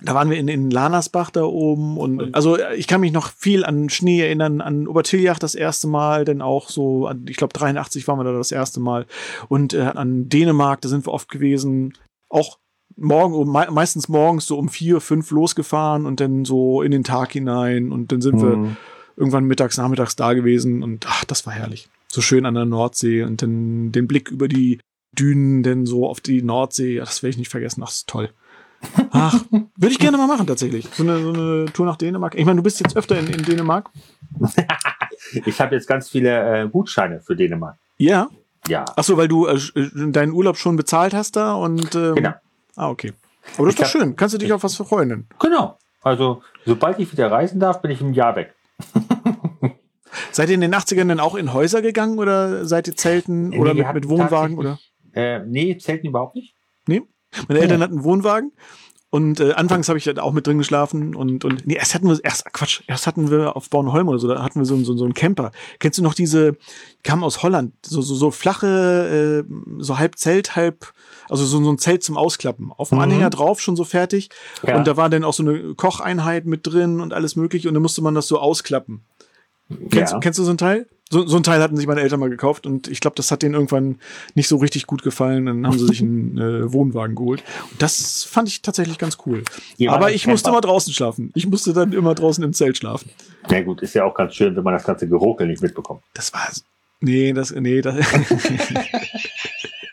[0.07, 3.29] Da waren wir in, in Lanersbach da oben und also äh, ich kann mich noch
[3.29, 8.07] viel an Schnee erinnern, an Obertiljach das erste Mal, denn auch so, ich glaube 83
[8.07, 9.05] waren wir da das erste Mal
[9.49, 11.91] und äh, an Dänemark, da sind wir oft gewesen,
[12.29, 12.57] auch
[12.95, 17.03] morgen, um, me meistens morgens so um vier, fünf losgefahren und dann so in den
[17.03, 18.77] Tag hinein und dann sind wir Mhm.
[19.17, 21.89] irgendwann mittags, nachmittags da gewesen und ach, das war herrlich.
[22.07, 24.79] So schön an der Nordsee und dann den Blick über die
[25.11, 28.07] Dünen, denn so auf die Nordsee, ja, das werde ich nicht vergessen, ach, das ist
[28.07, 28.29] toll.
[29.11, 30.87] Ach, würde ich gerne mal machen tatsächlich.
[30.93, 32.35] So eine, so eine Tour nach Dänemark.
[32.35, 33.89] Ich meine, du bist jetzt öfter in, in Dänemark.
[35.45, 37.75] Ich habe jetzt ganz viele äh, Gutscheine für Dänemark.
[37.97, 38.29] Ja.
[38.67, 38.85] Ja.
[38.95, 39.59] Ach so, weil du äh,
[39.93, 42.33] deinen Urlaub schon bezahlt hast da und ähm, Genau.
[42.75, 43.13] Ah, okay.
[43.57, 44.15] Aber das ist Ich doch hab- schön.
[44.15, 45.27] Kannst du dich auf was freuen?
[45.39, 45.77] Genau.
[46.01, 48.53] Also, sobald ich wieder reisen darf, bin ich ein Jahr weg.
[50.31, 53.59] Seid ihr in den 80ern denn auch in Häuser gegangen oder seid ihr Zelten Nee,
[53.59, 54.79] oder mit, mit Wohnwagen oder?
[55.13, 56.53] Äh, nee, Zelten überhaupt nicht.
[56.87, 57.01] Nee.
[57.47, 58.51] Meine Eltern hatten einen Wohnwagen
[59.09, 62.07] und äh, anfangs habe ich da auch mit drin geschlafen und und nee, erst hatten
[62.09, 64.97] wir erst Quatsch, erst hatten wir auf Bornholm oder so, da hatten wir so, so,
[64.97, 65.51] so einen Camper.
[65.79, 66.57] Kennst du noch diese
[67.03, 70.93] kamen aus Holland, so so, so flache äh, so halb Zelt, halb
[71.29, 72.71] also so, so ein Zelt zum Ausklappen.
[72.71, 73.03] Auf dem Mhm.
[73.03, 74.29] Anhänger drauf schon so fertig
[74.65, 74.77] Ja.
[74.77, 77.83] und da war dann auch so eine Kocheinheit mit drin und alles mögliche und dann
[77.83, 79.05] musste man das so ausklappen.
[79.89, 80.19] Kennst, Ja.
[80.19, 80.87] kennst du so ein Teil?
[81.09, 83.41] So, so ein Teil hatten sich meine Eltern mal gekauft und ich glaube, das hat
[83.41, 83.99] denen irgendwann
[84.35, 85.45] nicht so richtig gut gefallen.
[85.45, 87.43] Dann haben sie sich einen äh, Wohnwagen geholt.
[87.71, 89.43] Und das fand ich tatsächlich ganz cool.
[89.87, 91.31] Aber ich musste immer draußen schlafen.
[91.33, 93.09] Ich musste dann immer draußen im Zelt schlafen.
[93.49, 96.01] Na gut, ist ja auch ganz schön, wenn man das ganze Geruckel nicht mitbekommt.
[96.13, 96.41] Das war
[96.99, 97.95] nee, das nee, das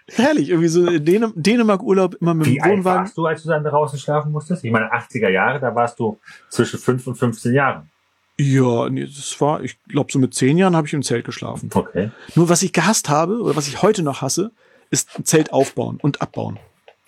[0.09, 0.49] herrlich.
[0.51, 3.01] Irgendwie so Dänem Dänemark-Urlaub immer mit Wie dem alt Wohnwagen.
[3.03, 4.65] warst du, als du dann draußen schlafen musstest?
[4.65, 7.91] Ich meine, 80er Jahre, da warst du zwischen 5 und 15 Jahren.
[8.39, 11.71] Ja, nee, das war, ich glaube, so mit zehn Jahren habe ich im Zelt geschlafen.
[11.73, 12.11] Okay.
[12.35, 14.51] Nur was ich gehasst habe oder was ich heute noch hasse,
[14.91, 16.59] ist ein Zelt aufbauen und abbauen.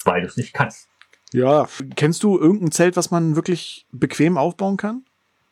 [0.04, 0.88] Weil du es nicht kannst.
[1.32, 5.02] Ja, kennst du irgendein Zelt, was man wirklich bequem aufbauen kann?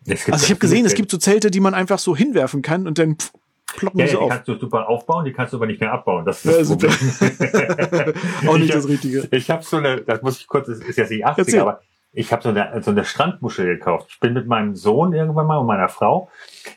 [0.07, 2.99] Also ich habe gesehen, es gibt so Zelte, die man einfach so hinwerfen kann und
[2.99, 3.33] dann pff,
[3.77, 4.31] ploppen ja, die ja, die auf.
[4.31, 6.25] kannst du super aufbauen, die kannst du aber nicht mehr abbauen.
[6.25, 6.87] Das ist Ja, das super.
[6.89, 8.15] Problem.
[8.49, 9.29] Auch nicht Ich hab- das Richtige.
[9.33, 11.61] Ich habe so eine, das muss ich kurz, das ist jetzt nicht 80, Erzähl.
[11.61, 11.81] aber
[12.15, 14.07] ich habe so eine, so eine Strandmuschel gekauft.
[14.11, 16.31] Ich bin mit meinem Sohn irgendwann mal und meiner Frau,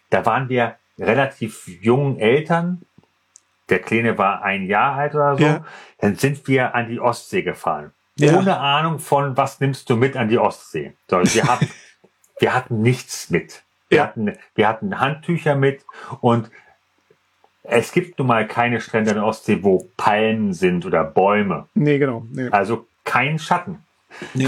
[0.10, 2.82] da waren wir relativ jungen Eltern.
[3.70, 5.44] Der Kleine war ein Jahr alt oder so.
[5.44, 5.66] Ja.
[6.00, 7.92] Dann sind wir an die Ostsee gefahren.
[8.16, 8.38] Ja.
[8.40, 10.94] Ohne Ahnung von, was nimmst du mit an die Ostsee.
[11.08, 11.70] So, wir hatten,
[12.40, 13.64] wir hatten nichts mit.
[13.90, 14.04] Wir Ja.
[14.06, 15.86] hatten, wir hatten Handtücher mit
[16.22, 16.50] und
[17.64, 21.68] es gibt nun mal keine Strände an der Ostsee, wo Palmen sind oder Bäume.
[21.74, 22.26] Nee, genau.
[22.32, 22.50] Nee.
[22.50, 23.84] Also kein Schatten.
[24.34, 24.48] Nee.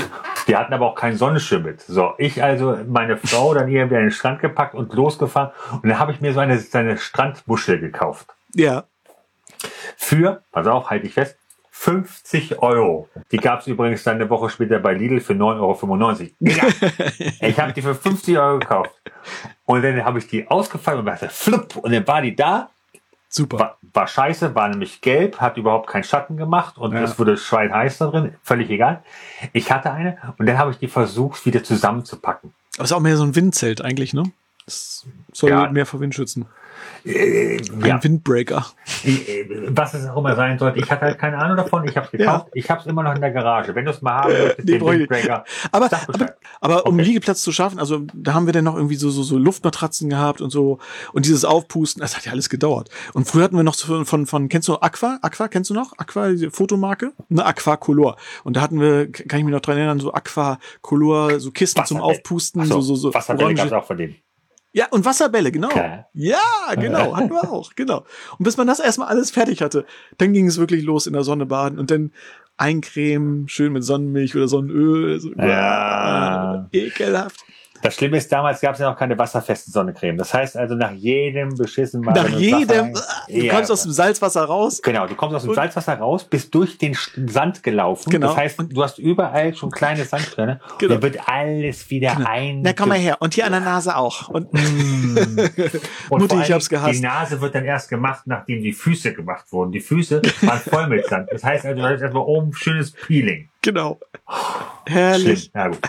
[0.50, 1.82] Wir hatten aber auch keinen Sonnenschirm mit.
[1.82, 5.52] So, ich also meine Frau dann irgendwie an den Strand gepackt und losgefahren.
[5.72, 8.26] Und dann habe ich mir so eine, so eine Strandmuschel gekauft.
[8.56, 8.86] Ja.
[9.96, 11.38] Für, pass auf, halte ich fest,
[11.70, 13.08] 50 Euro.
[13.32, 16.28] Die gab es übrigens dann eine Woche später bei Lidl für 9,95 Euro.
[16.40, 16.64] Ja,
[17.48, 18.92] ich habe die für 50 Euro gekauft.
[19.66, 22.72] Und dann habe ich die ausgefallen und dachte, flupp, und dann war die da.
[23.32, 23.60] Super.
[23.60, 27.04] War, war scheiße, war nämlich gelb, hat überhaupt keinen Schatten gemacht und Ja.
[27.04, 29.04] es wurde schweinheiß da drin, völlig egal.
[29.54, 32.54] Ich hatte eine und dann habe ich die versucht, wieder zusammenzupacken.
[32.78, 34.24] Aber ist auch mehr so ein Windzelt eigentlich, ne?
[34.66, 35.70] Das soll Ja.
[35.70, 36.48] mehr vor Wind schützen.
[37.06, 38.66] Äh, Ein ja, Windbreaker.
[39.04, 40.80] äh, was es auch immer sein sollte.
[40.80, 41.88] Ich hatte halt keine Ahnung davon.
[41.88, 42.48] Ich habe es gekauft.
[42.54, 43.74] Ich habe es immer noch in der Garage.
[43.74, 44.86] Wenn du es mal haben möchtest, Nee, den.
[44.88, 47.04] Windbreaker, Aber, aber, aber um Okay.
[47.04, 50.42] Liegeplatz zu schaffen, also da haben wir dann noch irgendwie so, so, so Luftmatratzen gehabt
[50.42, 50.80] und so.
[51.14, 52.90] Und dieses Aufpusten, das hat ja alles gedauert.
[53.14, 55.20] Und früher hatten wir noch so von, von, von kennst du Aqua?
[55.22, 55.94] Aqua, kennst du noch?
[55.98, 57.14] Aqua, die Fotomarke?
[57.30, 58.18] Eine Aqua Color.
[58.44, 61.86] Und da hatten wir, kann ich mich noch dran erinnern, so Aqua Color, so Kisten
[61.86, 62.18] zum Wasserwelle.
[62.18, 63.14] Aufpusten, so, so, so.
[63.14, 64.16] Wasserwelle orange- gab es auch von denen.
[64.80, 65.70] Ja, und Wasserbälle, genau.
[65.76, 66.06] Ja.
[66.14, 68.06] Ja, genau, hatten wir auch, genau.
[68.38, 69.86] Und bis man das erstmal alles fertig hatte,
[70.18, 72.14] dann ging es wirklich los in der Sonne baden und dann
[72.56, 75.20] eincremen, schön mit Sonnenmilch oder Sonnenöl.
[75.20, 76.70] So, Ja.
[76.72, 77.44] Ekelhaft.
[77.82, 80.18] Das Schlimme ist, damals gab es ja noch keine wasserfesten Sonnencreme.
[80.18, 83.54] Das heißt also, nach jedem beschissen Mal, Nach jedem, Wasser- du Ja.
[83.54, 84.82] kommst aus dem Salzwasser raus.
[84.82, 88.10] Genau, du kommst aus dem Salzwasser raus, bist durch den Sand gelaufen.
[88.10, 88.28] Genau.
[88.28, 90.60] Das heißt, du hast überall schon kleine Sandkörner.
[90.80, 90.96] Genau.
[90.96, 92.62] Und dann wird alles wieder ein.
[92.62, 93.18] Na, komm mal her.
[93.20, 94.30] Und hier an der Nase auch.
[94.30, 94.48] Und
[96.10, 96.96] Und Mutti, ich hab's gehasst.
[96.96, 99.72] Die Nase wird dann erst gemacht, nachdem die Füße gemacht wurden.
[99.72, 101.28] Die Füße waren voll mit Sand.
[101.32, 103.50] Das heißt also, du hattest erstmal oben schönes Peeling.
[103.62, 104.00] Genau.
[104.28, 104.96] Schlimm.
[104.96, 105.52] Herrlich.
[105.54, 105.80] Ja, gut.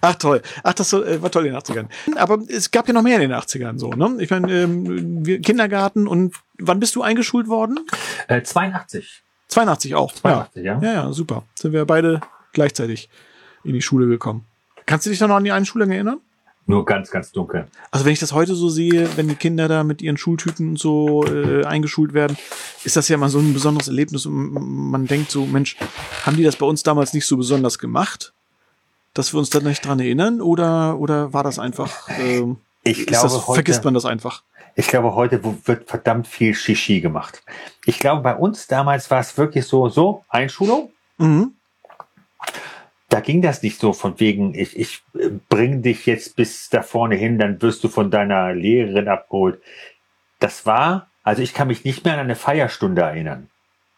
[0.00, 0.42] Ach toll.
[0.62, 1.86] Ach, das äh, war toll in den 80ern.
[2.16, 4.16] Aber es gab ja noch mehr in den 80ern so, ne?
[4.20, 7.80] Ich meine, ähm, Kindergarten und wann bist du eingeschult worden?
[8.28, 9.22] Äh, 82.
[9.48, 10.12] 82 auch.
[10.12, 10.80] 82, ja.
[10.80, 11.44] Ja, ja, super.
[11.54, 12.20] Sind wir beide
[12.52, 13.08] gleichzeitig
[13.64, 14.46] in die Schule gekommen.
[14.86, 16.20] Kannst du dich da noch an die einen Schulgang erinnern?
[16.66, 17.66] Nur ganz, ganz dunkel.
[17.90, 21.24] Also wenn ich das heute so sehe, wenn die Kinder da mit ihren Schultüten so
[21.24, 22.36] äh, eingeschult werden,
[22.84, 24.52] ist das ja mal so ein besonderes Erlebnis und
[24.90, 25.76] man denkt so, Mensch,
[26.24, 28.32] haben die das bei uns damals nicht so besonders gemacht,
[29.14, 32.08] dass wir uns da nicht dran erinnern oder oder war das einfach?
[32.18, 34.42] Ähm, Ich glaube, das, heute, vergisst man das einfach?
[34.74, 37.42] ich glaube, heute wird verdammt viel Shishi gemacht.
[37.84, 40.90] Ich glaube, bei uns damals war es wirklich so, so, Einschulung.
[41.18, 41.52] Mhm.
[43.08, 46.82] Da ging das nicht so von wegen, ich, ich äh, bring dich jetzt bis da
[46.82, 49.60] vorne hin, dann wirst du von deiner Lehrerin abgeholt.
[50.38, 53.48] Das war, also ich kann mich nicht mehr an eine Feierstunde erinnern.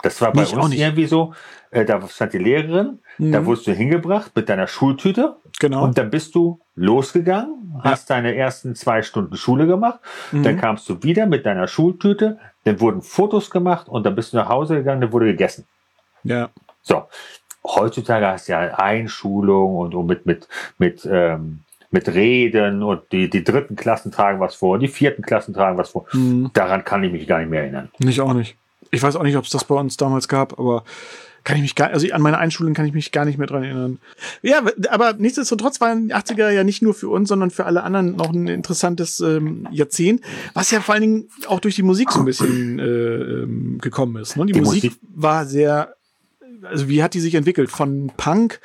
[0.03, 0.81] Das war bei auch uns nicht.
[0.81, 1.35] irgendwie so,
[1.71, 3.47] äh, da stand die Lehrerin, da Mhm.
[3.47, 5.83] wurdest du hingebracht mit deiner Schultüte Genau.
[5.85, 10.01] und dann bist du losgegangen, hast deine ersten zwei Stunden Schule gemacht,
[10.33, 10.43] Mhm.
[10.43, 14.37] dann kamst du wieder mit deiner Schultüte, dann wurden Fotos gemacht und dann bist du
[14.37, 15.67] nach Hause gegangen, dann wurde gegessen.
[16.23, 16.51] ja.
[16.87, 17.05] So,
[17.67, 21.61] heutzutage hast du ja Einschulung und, und mit, mit, mit, ähm,
[21.95, 25.91] mit Reden und die, die dritten Klassen tragen was vor, die vierten Klassen tragen was
[25.91, 26.05] vor.
[26.13, 26.51] Mhm.
[26.53, 27.89] Daran kann ich mich gar nicht mehr erinnern.
[28.01, 28.57] Ich auch nicht.
[28.91, 30.85] Ich weiß auch nicht, ob es das bei uns damals gab, aber
[31.45, 33.63] kann ich mich gar, also an meine Einschulung kann ich mich gar nicht mehr dran
[33.65, 33.99] erinnern.
[34.43, 38.17] Ja, aber nichtsdestotrotz waren die 80er ja nicht nur für uns, sondern für alle anderen
[38.17, 40.21] noch ein interessantes ähm, Jahrzehnt,
[40.55, 44.17] was ja vor allen Dingen auch durch die Musik so ein bisschen äh, ähm, gekommen
[44.23, 44.37] ist.
[44.37, 44.47] Ne?
[44.47, 45.95] Die, Die Musik, Musik- war sehr,
[46.63, 47.71] also wie hat die sich entwickelt?
[47.71, 48.61] Von Punk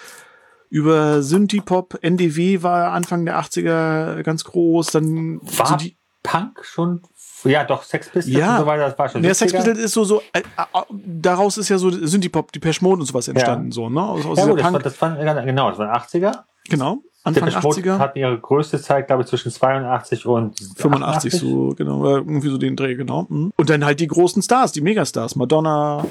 [0.69, 7.01] über Synthie-Pop, NDW war Anfang der 80er ganz groß, dann War so die, Punk schon,
[7.43, 8.53] ja doch, Sex Pistols Ja.
[8.55, 9.55] und so weiter, das war schon Ja, Sex 70er.
[9.57, 10.43] Pistols ist so, so, äh, äh,
[10.91, 14.01] daraus ist ja so Synthie-Pop, die Mode und sowas entstanden, so, ne?
[14.01, 16.43] Aus, aus Ja, gut, das war, Punk, das war, genau, das waren 80er.
[16.69, 21.33] genau, Anfang Mode 80er, hatten ihre größte Zeit, glaube ich, zwischen 82 und 85, 88.
[21.39, 23.25] so, genau, äh, irgendwie so den Dreh, genau.
[23.29, 23.51] mhm.
[23.55, 26.05] Und dann halt die großen Stars, die Megastars, Madonna,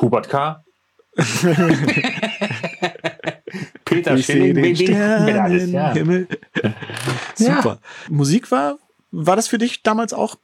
[0.00, 0.64] Hubert K.
[3.90, 5.90] Peter ich Schilling, den alles, ja.
[5.90, 6.28] Sternenhimmel.
[7.34, 7.78] Super.
[8.08, 8.78] Musik war,
[9.10, 10.36] war das für dich damals auch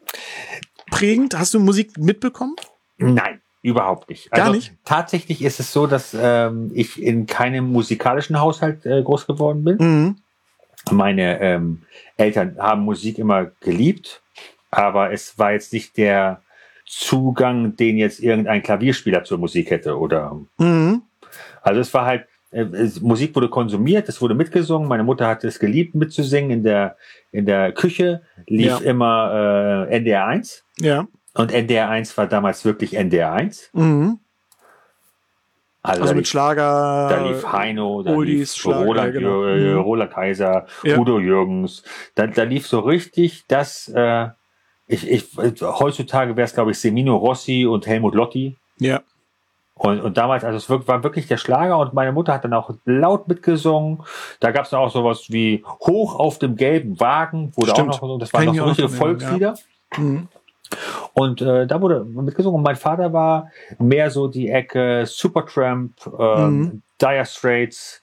[0.90, 1.38] prägend?
[1.38, 2.56] Hast du Musik mitbekommen?
[2.98, 4.30] Nein, überhaupt nicht.
[4.30, 4.72] Gar also, nicht?
[4.84, 9.76] Tatsächlich ist es so, dass ähm, ich in keinem musikalischen Haushalt äh, groß geworden bin.
[9.78, 10.16] Mhm.
[10.90, 11.82] Meine ähm,
[12.16, 14.22] Eltern haben Musik immer geliebt,
[14.70, 16.42] aber es war jetzt nicht der
[16.86, 21.02] Zugang, den jetzt irgendein Klavierspieler zur Musik hätte oder Mhm.
[21.62, 22.26] also es war halt
[23.00, 24.88] Musik wurde konsumiert, es wurde mitgesungen.
[24.88, 26.96] Meine Mutter hat es geliebt mitzusingen in der
[27.32, 28.78] in der Küche lief Ja.
[28.78, 31.06] immer äh, NDR 1 Ja.
[31.34, 33.70] und NDR 1 war damals wirklich NDR 1.
[33.72, 34.18] Mhm.
[35.82, 37.08] Also, Also mit Schlager.
[37.10, 39.42] Da lief Heino, da Oldies, lief Schlager, Roland, ja, genau.
[39.44, 39.78] Jür- Mhm.
[39.80, 40.98] Roland Kaiser, Ja.
[40.98, 41.84] Udo Jürgens.
[42.16, 44.28] Da, da lief so richtig das, äh,
[44.88, 45.26] ich, ich,
[45.60, 48.56] heutzutage wäre es, glaube ich, Semino Rossi und Helmut Lotti.
[48.78, 49.02] Ja.
[49.78, 52.70] Und, und damals, also es war wirklich der Schlager und meine Mutter hat dann auch
[52.86, 54.02] laut mitgesungen.
[54.40, 57.90] Da gab es dann auch sowas wie Hoch auf dem gelben Wagen, wurde Stimmt.
[57.94, 59.54] auch noch, das waren Kann noch ich so auch richtige noch erinnern, Volkslieder.
[59.98, 60.28] Mhm.
[61.12, 62.56] Und äh, da wurde mitgesungen.
[62.56, 66.82] Und mein Vater war mehr so die Ecke Supertramp, ähm, Mhm.
[67.00, 68.02] Dire Straits.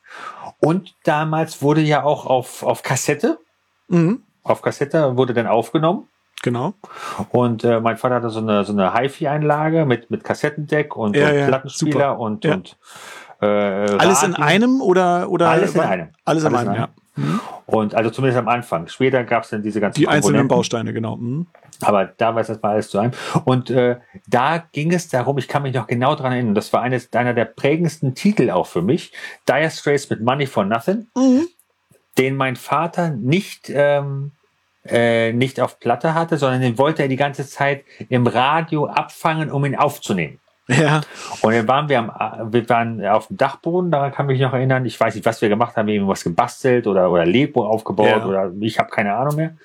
[0.60, 3.40] Und damals wurde ja auch auf, auf Kassette,
[3.88, 4.22] Mhm.
[4.44, 6.08] auf Kassette wurde dann aufgenommen.
[6.44, 6.74] Genau.
[7.32, 11.30] Und äh, mein Vater hatte so eine, so eine HiFi-Einlage mit, mit Kassettendeck und, Ja,
[11.30, 12.20] und ja, Plattenspieler super.
[12.20, 12.54] und, Ja.
[12.54, 12.78] und
[13.42, 14.46] äh, Alles in Radio.
[14.46, 16.10] einem oder oder Alles in einem.
[16.26, 16.90] Alles in Alles in einem, ja.
[17.66, 18.88] Und also zumindest am Anfang.
[18.88, 20.48] Später gab es dann diese ganzen Die einzelnen.
[20.48, 21.16] Bausteine, genau.
[21.16, 21.48] Mhm.
[21.82, 23.12] Aber da war es erstmal alles zu einem.
[23.46, 26.82] Und äh, da ging es darum, ich kann mich noch genau dran erinnern, das war
[26.82, 29.14] eines, einer der prägendsten Titel auch für mich,
[29.48, 31.48] Dire Straits mit Money for Nothing, Mhm.
[32.18, 34.32] den mein Vater nicht, ähm,
[34.86, 39.52] äh, nicht auf Platte hatte, sondern den wollte er die ganze Zeit im Radio abfangen,
[39.52, 40.40] um ihn aufzunehmen.
[40.70, 41.02] Ja.
[41.42, 44.54] Und dann waren wir am, wir waren auf dem Dachboden, daran kann ich mich noch
[44.54, 44.86] erinnern.
[44.86, 48.26] Ich weiß nicht, was wir gemacht haben, irgendwas gebastelt oder, oder Lego aufgebaut Ja.
[48.26, 49.58] oder ich habe keine Ahnung mehr.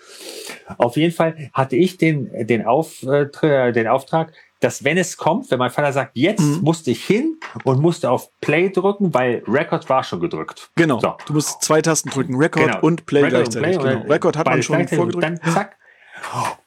[0.76, 5.50] Auf jeden Fall hatte ich den, den, Auf, äh, den Auftrag, dass wenn es kommt,
[5.50, 6.60] wenn mein Vater sagt, jetzt Mhm.
[6.62, 10.70] musste ich hin und musste auf Play drücken, weil Record war schon gedrückt.
[10.74, 10.98] Genau.
[11.00, 11.14] So.
[11.26, 12.80] Du musst zwei Tasten drücken, Record Genau.
[12.80, 13.78] und Play Record und gleichzeitig.
[13.80, 14.12] Play genau.
[14.12, 15.24] Record hat man schon und vorgedrückt.
[15.24, 15.76] Dann zack.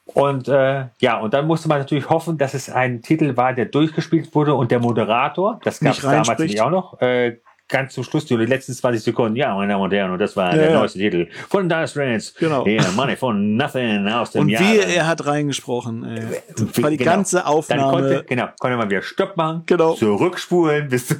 [0.06, 3.66] Und äh, ja, und dann musste man natürlich hoffen, dass es ein Titel war, der
[3.66, 7.38] durchgespielt wurde und der Moderator, das gab es Nicht damals nämlich auch noch, äh,
[7.72, 10.50] ganz zum Schluss, die letzten 20 Sekunden, ja, meine Damen und Herren, und das war
[10.52, 10.78] Ja, der ja.
[10.78, 12.34] neueste Titel von Dire Straits.
[12.34, 12.64] Genau.
[12.64, 14.62] Yeah, Money for Nothing aus dem Und Jahr.
[14.62, 16.04] wie er hat reingesprochen.
[16.04, 16.40] Ey.
[16.56, 17.10] Das war die Genau.
[17.10, 17.90] ganze Dann Aufnahme.
[17.90, 19.94] konnte, genau, konnte man wieder Stopp machen, Genau.
[19.94, 21.16] zurückspulen, bis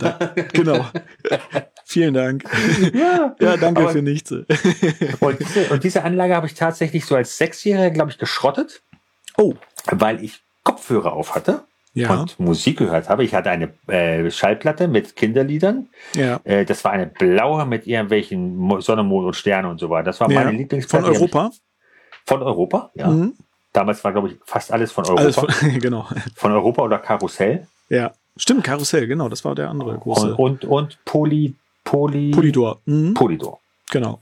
[0.52, 0.86] Genau.
[1.84, 2.44] Vielen Dank.
[2.94, 4.30] Ja, ja danke Aber- für nichts.
[4.32, 4.46] und,
[5.40, 8.82] diese, und diese Anlage habe ich tatsächlich so als Sechsjähriger, glaube ich, geschrottet.
[9.36, 9.54] Oh.
[9.90, 12.20] Weil ich Kopfhörer auf hatte Ja.
[12.20, 13.22] und Musik gehört habe.
[13.24, 15.88] Ich hatte eine äh, Schallplatte mit Kinderliedern.
[16.14, 16.40] Ja.
[16.44, 20.04] Äh, das war eine blaue mit irgendwelchen Mo- Sonne, Mond und Sterne und so weiter.
[20.04, 20.42] Das war ja.
[20.42, 21.06] meine Lieblingsplatte.
[21.06, 21.50] Von Europa?
[22.24, 23.08] Von Europa, ja.
[23.08, 23.34] Mhm.
[23.72, 25.22] Damals war, glaube ich, fast alles von Europa.
[25.22, 25.48] Alles von,
[25.80, 26.06] genau.
[26.34, 27.66] von Europa oder Karussell.
[27.88, 28.12] Ja.
[28.36, 29.28] Stimmt, Karussell, genau.
[29.28, 30.34] Das war der andere große.
[30.34, 32.80] Und, und, und Poly, Poly, Polydor.
[32.86, 33.12] Mhm.
[33.14, 33.60] Polydor.
[33.92, 34.20] Genau.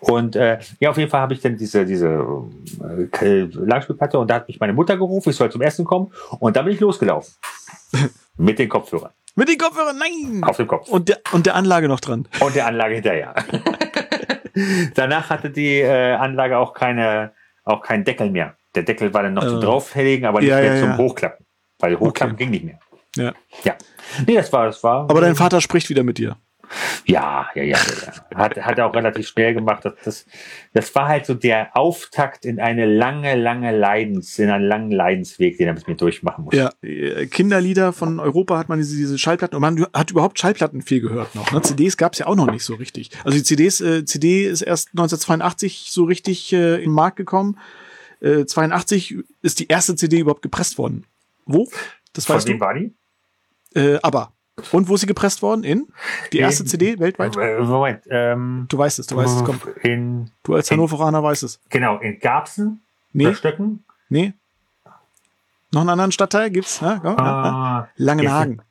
[0.00, 2.06] Und äh, ja, auf jeden Fall habe ich dann diese, diese
[3.22, 6.56] äh, Langspielplatte und da hat mich meine Mutter gerufen, ich soll zum Essen kommen und
[6.56, 7.32] dann bin ich losgelaufen.
[8.36, 10.42] Mit den Kopfhörern Mit den Kopfhörern, nein!
[10.42, 12.26] auf dem Kopf Und der, und der Anlage noch dran.
[12.40, 13.34] und der Anlage hinterher.
[14.94, 17.32] Danach hatte die äh, Anlage auch keine,
[17.64, 18.56] auch keinen Deckel mehr.
[18.74, 19.62] Der Deckel war dann noch zum Äh.
[19.62, 20.96] draufhängen, aber nicht Ja, mehr ja, zum ja.
[20.98, 21.46] Hochklappen.
[21.78, 22.44] Weil Hochklappen Okay.
[22.44, 22.78] ging nicht mehr.
[23.16, 23.32] Ja.
[23.62, 23.74] Ja.
[24.26, 25.02] Nee, das war, das war.
[25.08, 26.36] Aber dein Vater spricht wieder mit dir.
[27.06, 28.36] Ja, ja, ja, ja.
[28.36, 29.84] Hat, hat er auch relativ schnell gemacht.
[29.84, 30.26] Das, das,
[30.72, 35.58] das war halt so der Auftakt in eine lange, lange Leidens, in einen langen Leidensweg,
[35.58, 36.56] den er mit mir durchmachen musste.
[36.56, 40.82] Ja, äh, Kinderlieder von Europa hat man diese, diese Schallplatten und man hat überhaupt Schallplatten
[40.82, 41.50] viel gehört noch.
[41.52, 41.62] Ne?
[41.62, 43.10] CDs gab es ja auch noch nicht so richtig.
[43.24, 47.58] Also die CDs, äh, CD ist erst 1982 so richtig äh, in den Markt gekommen.
[48.20, 51.04] Äh, 82 ist die erste CD überhaupt gepresst worden.
[51.46, 51.68] Wo?
[52.12, 52.64] Das Von weißt wem du?
[52.64, 52.94] war die?
[53.74, 54.33] Äh, aber.
[54.72, 55.64] Und wo ist sie gepresst worden?
[55.64, 55.88] In?
[56.32, 57.36] Die erste In- CD weltweit?
[57.36, 58.02] Äh, Moment.
[58.08, 59.60] Ähm, Du weißt es, du weißt es, komm.
[59.82, 61.60] In, Du als in- Hannoveraner weißt es.
[61.70, 62.80] genau, in Garbsen?
[63.12, 63.34] Nee.
[63.34, 63.84] Stöcken?
[64.08, 64.32] Nee?
[65.72, 66.80] Noch einen anderen Stadtteil gibt's?
[66.80, 67.18] Ja, komm.
[67.18, 68.62] Ah, Langenhagen.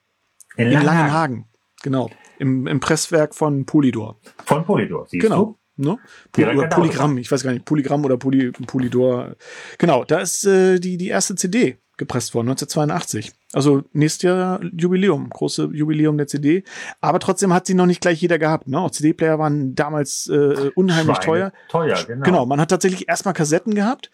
[0.56, 0.96] in In Langenhagen.
[0.98, 1.46] Langenhagen.
[1.82, 2.10] Genau.
[2.39, 4.15] Im, im Presswerk von Polydor.
[4.46, 5.58] Von Polydor, siehst Genau.
[5.84, 5.98] Ne?
[6.36, 9.36] Direkt oder Polygramm, ich weiß gar nicht, Polygramm oder Poly, Polydor.
[9.78, 13.34] Genau, da ist äh, die, die erste CD gepresst worden, 1982.
[13.54, 16.63] Also nächstes Jahr Jubiläum, große Jubiläum der CD.
[17.02, 18.67] Aber trotzdem hat sie noch nicht gleich jeder gehabt.
[18.67, 18.80] Ne?
[18.80, 21.54] Auch CD-Player waren damals äh, unheimlich Schweine- teuer.
[21.69, 22.24] teuer, genau.
[22.24, 24.10] Genau, man hat tatsächlich erstmal Kassetten gehabt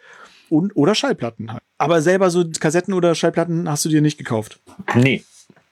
[0.49, 1.63] und oder Schallplatten halt.
[1.77, 4.60] Aber selber so Kassetten oder Schallplatten hast du dir nicht gekauft.
[4.95, 5.23] Nee.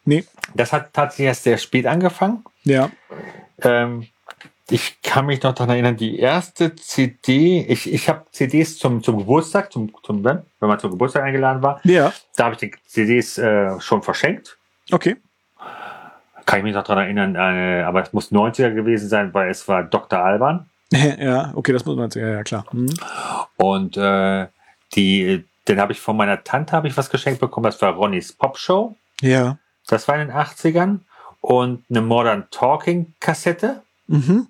[0.05, 0.23] Nee.
[0.55, 2.45] Das hat tatsächlich erst sehr spät angefangen.
[2.63, 2.89] Ja.
[3.61, 4.05] Ähm,
[4.69, 9.17] ich kann mich noch daran erinnern, die erste CD, ich, ich habe CDs zum, zum
[9.17, 12.11] Geburtstag, zum, zum, wenn man zum Geburtstag eingeladen war, Ja.
[12.35, 14.57] da habe ich die CDs äh, schon verschenkt.
[14.91, 15.15] Okay.
[16.45, 19.67] Kann ich mich noch daran erinnern, äh, aber es muss 90er gewesen sein, weil es
[19.67, 20.19] war Dr.
[20.19, 20.69] Alban.
[20.91, 22.65] ja, okay, das muss man ja, ja klar.
[22.71, 22.93] Mhm.
[23.57, 24.47] Und äh,
[24.95, 28.33] die, den habe ich von meiner Tante habe ich was geschenkt bekommen, das war Ronnys
[28.33, 28.95] Pop Show.
[29.21, 29.57] Ja.
[29.87, 30.99] Das war in den 80ern.
[31.41, 33.81] Und eine Modern Talking Kassette.
[34.07, 34.47] Mhm.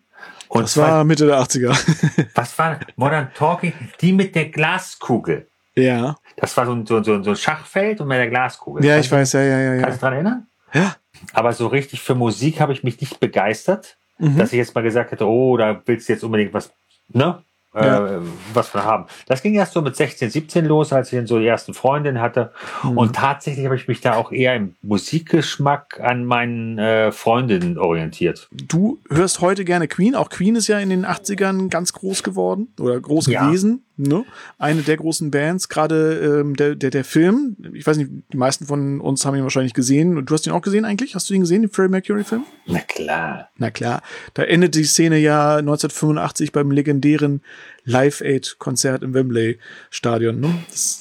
[0.49, 2.27] Und Das war Mitte der 80er.
[2.35, 3.73] was war Modern Talking?
[4.01, 5.47] Die mit der Glaskugel.
[5.75, 6.15] ja.
[6.39, 8.85] Das war so ein, so, so ein Schachfeld und mit der Glaskugel.
[8.85, 9.89] Ja, Kannst ich weiß, ja, ja, ja, Kannst du ja.
[9.91, 10.47] dich daran erinnern?
[10.73, 10.95] Ja.
[11.33, 14.37] Aber so richtig für Musik habe ich mich nicht begeistert, Mhm.
[14.37, 16.71] dass ich jetzt mal gesagt hätte, oh, da willst du jetzt unbedingt was,
[17.09, 17.41] ne?
[17.85, 18.07] Ja.
[18.17, 18.19] Äh,
[18.53, 19.05] was von haben.
[19.27, 22.21] Das ging erst so mit 16, 17 los, als ich dann so die ersten Freundinnen
[22.21, 22.51] hatte.
[22.83, 22.97] Mhm.
[22.97, 28.47] Und tatsächlich habe ich mich da auch eher im Musikgeschmack an meinen äh, Freundinnen orientiert.
[28.51, 30.15] Du hörst heute gerne Queen.
[30.15, 33.45] Auch Queen ist ja in den 80ern ganz groß geworden oder groß Ja.
[33.47, 33.83] gewesen.
[33.99, 34.25] Ne?
[34.59, 35.69] Eine der großen Bands.
[35.69, 39.41] Gerade ähm, der, der, der Film, ich weiß nicht, die meisten von uns haben ihn
[39.43, 40.17] wahrscheinlich gesehen.
[40.17, 41.15] Und du hast ihn auch gesehen eigentlich?
[41.15, 42.43] Hast du ihn gesehen, den Freddie Mercury-Film?
[42.67, 43.49] Na klar.
[43.57, 44.03] Na klar.
[44.35, 47.41] Da endet die Szene ja 1985 beim legendären
[47.85, 50.39] Live-Aid-Konzert im Wembley-Stadion.
[50.39, 50.53] Ne?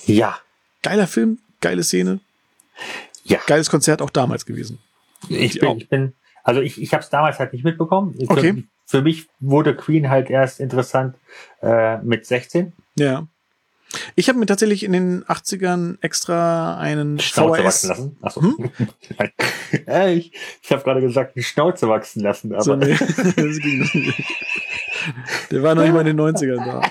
[0.06, 0.38] Ja.
[0.82, 2.20] geiler Film, geile Szene.
[3.24, 3.38] Ja.
[3.46, 4.78] Geiles Konzert auch damals gewesen.
[5.28, 6.12] Ich bin, ich bin,
[6.44, 8.14] also ich, ich habe es damals halt nicht mitbekommen.
[8.14, 8.64] Für- Okay.
[8.86, 11.16] Für mich wurde Queen halt erst interessant
[11.60, 12.72] äh, mit 16.
[12.96, 13.26] Ja.
[14.14, 17.64] Ich habe mir tatsächlich in den 80ern extra einen Schnauze VHS.
[17.64, 18.16] wachsen lassen.
[18.22, 18.40] Achso.
[18.42, 18.70] Hm?
[19.86, 22.52] äh, ich ich habe gerade gesagt, die Schnauze wachsen lassen.
[22.52, 24.24] Aber So, nee, das ging nicht.
[25.50, 26.82] Der war noch mal in den 90ern da.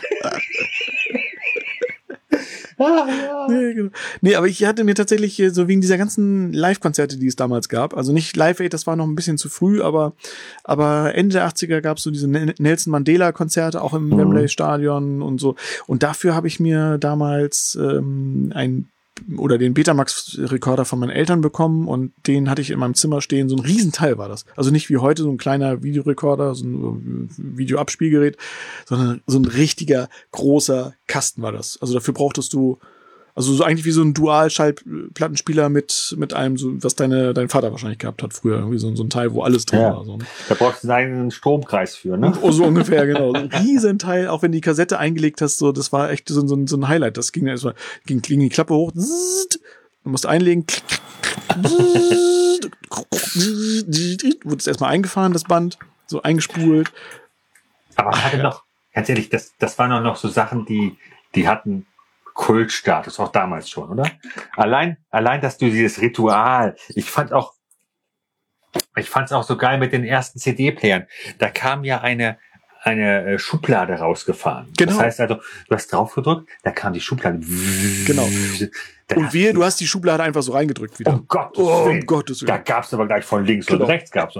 [2.77, 3.47] Ah, ja.
[3.49, 3.91] Nee, genau.
[4.21, 7.69] nee, aber ich hatte mir tatsächlich äh, so wegen dieser ganzen Live-Konzerte, die es damals
[7.69, 10.13] gab, also nicht Live Aid, das war noch ein bisschen zu früh, aber,
[10.63, 14.17] aber Ende der 80er gab es so diese Nel- Nelson Mandela-Konzerte, auch im Mhm.
[14.17, 15.55] Wembley-Stadion und so.
[15.87, 18.87] Und dafür habe ich mir damals ähm, ein
[19.37, 23.49] oder den Betamax-Rekorder von meinen Eltern bekommen und den hatte ich in meinem Zimmer stehen.
[23.49, 24.45] So ein Riesenteil war das.
[24.55, 28.37] Also nicht wie heute so ein kleiner Videorekorder, so ein Videoabspielgerät,
[28.85, 31.77] sondern so ein richtiger großer Kasten war das.
[31.81, 32.79] Also dafür brauchtest du,
[33.35, 37.71] also so eigentlich wie so ein Dual-Schallplattenspieler mit, mit einem, so, was deine, dein Vater
[37.71, 38.59] wahrscheinlich gehabt hat früher.
[38.59, 39.93] Irgendwie so, so ein Teil, wo alles drin Ja.
[39.93, 40.05] war.
[40.05, 40.17] So.
[40.47, 42.31] Da brauchst du einen Stromkreis für, ne?
[42.41, 43.33] Oh, so ungefähr, genau.
[43.33, 46.47] So ein Riesenteil, auch wenn du die Kassette eingelegt hast, so, das war echt so,
[46.47, 47.17] so, so ein Highlight.
[47.17, 49.59] Das ging erstmal, ging, ging die Klappe hoch, zzzzt,
[50.05, 50.65] du musst einlegen,
[54.43, 56.91] wurde es erstmal eingefahren, das Band, so eingespult.
[57.97, 60.95] Aber hatte noch, ganz ehrlich, das, das waren auch noch so Sachen, die,
[61.35, 61.85] die hatten
[62.35, 64.11] Kultstatus, auch damals schon, oder?
[64.55, 67.53] Allein, allein, dass du dieses Ritual, ich fand auch,
[68.97, 71.07] ich fand es auch so geil mit den ersten CD-Playern.
[71.39, 72.37] Da kam ja eine,
[72.85, 74.67] eine äh, Schublade rausgefahren.
[74.77, 74.91] Genau.
[74.93, 77.39] Das heißt also, du hast drauf gedrückt, da kam die Schublade.
[78.05, 78.27] Genau.
[79.07, 81.13] Da Und wehe, du hast die Schublade einfach so reingedrückt wieder.
[81.13, 81.99] Um Gottes Oh, Willen.
[82.01, 82.63] um Gottes Da Willen.
[82.65, 83.83] gab's aber gleich von links Genau.
[83.83, 84.35] und rechts gab's.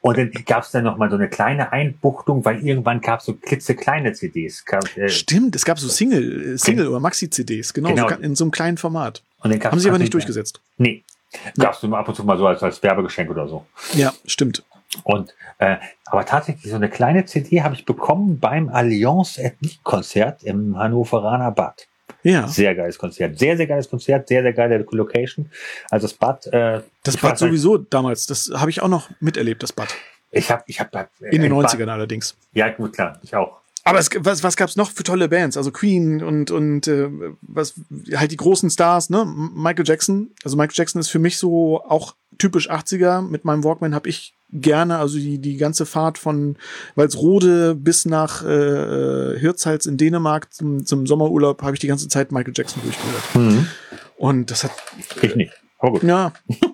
[0.00, 4.12] Und dann gab's dann noch mal so eine kleine Einbuchtung, weil irgendwann gab's so klitzekleine
[4.12, 4.64] CDs.
[4.96, 8.08] Äh, Stimmt, es gab so Single, äh, Single oder Maxi-CDs, genau, Genau.
[8.08, 9.22] So, in so einem kleinen Format.
[9.42, 10.60] und dann gab's Haben sie aber nicht natürlich- durchgesetzt.
[10.76, 11.04] Nee.
[11.56, 13.64] Gab's nur ab und zu mal so als, als Werbegeschenk oder so.
[13.94, 14.64] Ja, stimmt.
[15.04, 15.76] Und äh,
[16.06, 21.52] aber tatsächlich so eine kleine CD habe ich bekommen beim Allianz Ethnique Konzert im Hannoveraner
[21.52, 21.86] Bad.
[22.22, 22.48] Ja.
[22.48, 25.50] Sehr geiles Konzert, sehr sehr geiles Konzert, sehr sehr geile Location.
[25.90, 26.46] Also das Bad.
[26.48, 29.94] Äh, Das Bad weiß nicht, sowieso damals, das habe ich auch noch miterlebt, das Bad.
[30.32, 32.36] Ich habe ich habe In den 90ern allerdings.
[32.52, 33.60] Ja gut klar, ich auch.
[33.84, 35.56] Aber es, was, was gab's noch für tolle Bands?
[35.56, 37.08] Also Queen und, und äh,
[37.40, 37.74] was
[38.14, 39.24] halt die großen Stars, ne?
[39.24, 40.30] Michael Jackson.
[40.44, 43.22] Also Michael Jackson ist für mich so auch typisch 80er.
[43.22, 46.56] Mit meinem Walkman habe ich gerne, also die, die ganze Fahrt von
[46.94, 52.32] Walsrode bis nach äh, Hirtshals in Dänemark zum, zum Sommerurlaub habe ich die ganze Zeit
[52.32, 53.66] Michael Jackson durchgehört.
[54.16, 54.72] Und das hat
[55.22, 55.52] Ich nicht.
[55.78, 56.02] Aber gut.
[56.02, 56.32] ja.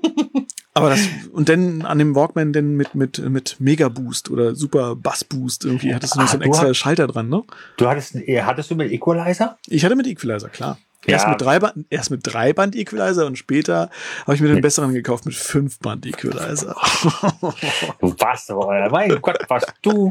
[0.74, 1.00] Aber das,
[1.32, 5.64] und dann an dem Walkman dann mit, mit, mit Mega Boost oder Super Bass Boost
[5.64, 7.42] irgendwie hattest du noch Ah, so einen extra hast- Schalter dran, ne?
[7.78, 9.56] Du hattest, äh, hattest du mit Equalizer?
[9.68, 10.76] Ich hatte mit Equalizer, klar.
[11.06, 11.30] Erst Ja.
[11.30, 13.90] mit Dreiband, erst mit Dreiband Equalizer und später
[14.22, 16.74] habe ich mir den besseren gekauft mit Fünfband Equalizer.
[18.00, 20.10] Du warst aber, mein Gott, was du.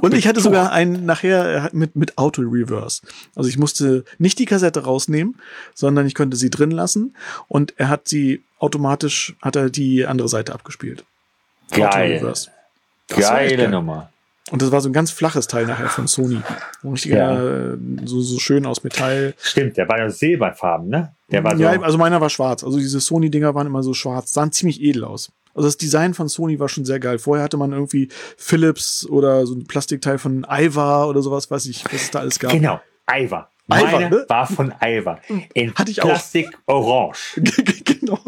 [0.00, 3.02] Und ich hatte sogar einen nachher äh, mit, mit Auto Reverse.
[3.34, 5.36] Also ich musste nicht die Kassette rausnehmen,
[5.74, 7.16] sondern ich konnte sie drin lassen
[7.48, 11.04] und er hat sie automatisch, hat er die andere Seite abgespielt.
[11.70, 12.12] Auto Geil.
[12.14, 12.50] Reverse.
[13.08, 13.70] Das war echt Geile geil.
[13.70, 14.10] Nummer.
[14.50, 16.40] Und das war so ein ganz flaches Teil nachher von Sony.
[16.82, 19.34] Ein richtiger, äh, so, so schön aus Metall.
[19.40, 21.14] Stimmt, der war ja silberfarben, ne?
[21.30, 21.62] Der war so.
[21.62, 22.64] ja, also meiner war schwarz.
[22.64, 25.32] Also diese Sony-Dinger waren immer so schwarz, sahen ziemlich edel aus.
[25.54, 27.18] Also das Design von Sony war schon sehr geil.
[27.18, 31.84] Vorher hatte man irgendwie Philips oder so ein Plastikteil von Iva oder sowas, weiß ich,
[31.84, 32.52] was es da alles gab.
[32.52, 32.80] genau.
[33.10, 34.24] Ivar, Meine ne?
[34.28, 35.20] war von Ivar.
[35.54, 36.08] In Hatte ich auch.
[36.08, 37.40] Plastik orange.
[37.84, 38.18] genau.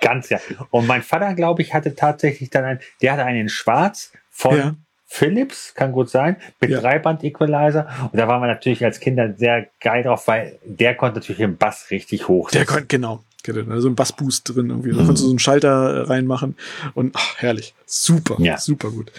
[0.00, 0.38] Ganz ja.
[0.70, 4.56] Und mein Vater, glaube ich, hatte tatsächlich dann einen, der hatte einen in schwarz von
[4.56, 4.74] Ja.
[5.06, 6.80] Philips, kann gut sein, mit Ja.
[6.80, 7.86] Dreiband-Equalizer.
[8.12, 11.56] Und da waren wir natürlich als Kinder sehr geil drauf, weil der konnte natürlich den
[11.56, 12.50] Bass richtig hoch.
[12.50, 13.22] Der konnte, genau.
[13.46, 14.90] Der hatte so ein Bassboost drin irgendwie.
[14.90, 16.56] Da konntest du so einen Schalter äh, reinmachen.
[16.94, 17.74] Und ach, herrlich.
[17.86, 18.34] Super.
[18.40, 18.58] Ja.
[18.58, 19.12] Super gut.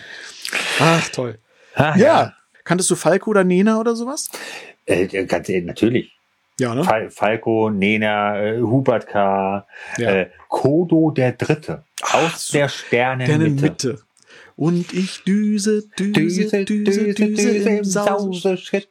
[0.79, 1.37] Ach, toll.
[1.75, 2.33] Ah, Ja.
[2.65, 4.29] Kanntest du Falco oder Nena oder sowas?
[4.85, 6.11] Äh, ganz, äh, natürlich.
[6.59, 6.83] Ja, ne?
[6.83, 9.65] Fal Falco, Nena, äh, Hubert K.,
[9.97, 10.09] Ja.
[10.11, 11.83] äh, Kodo der Dritte.
[12.01, 13.33] Aus der Sternenmitte.
[13.37, 13.99] Sterne Mitte.
[14.57, 18.89] Und ich düse, düse, düse, düse, im Sause Schritt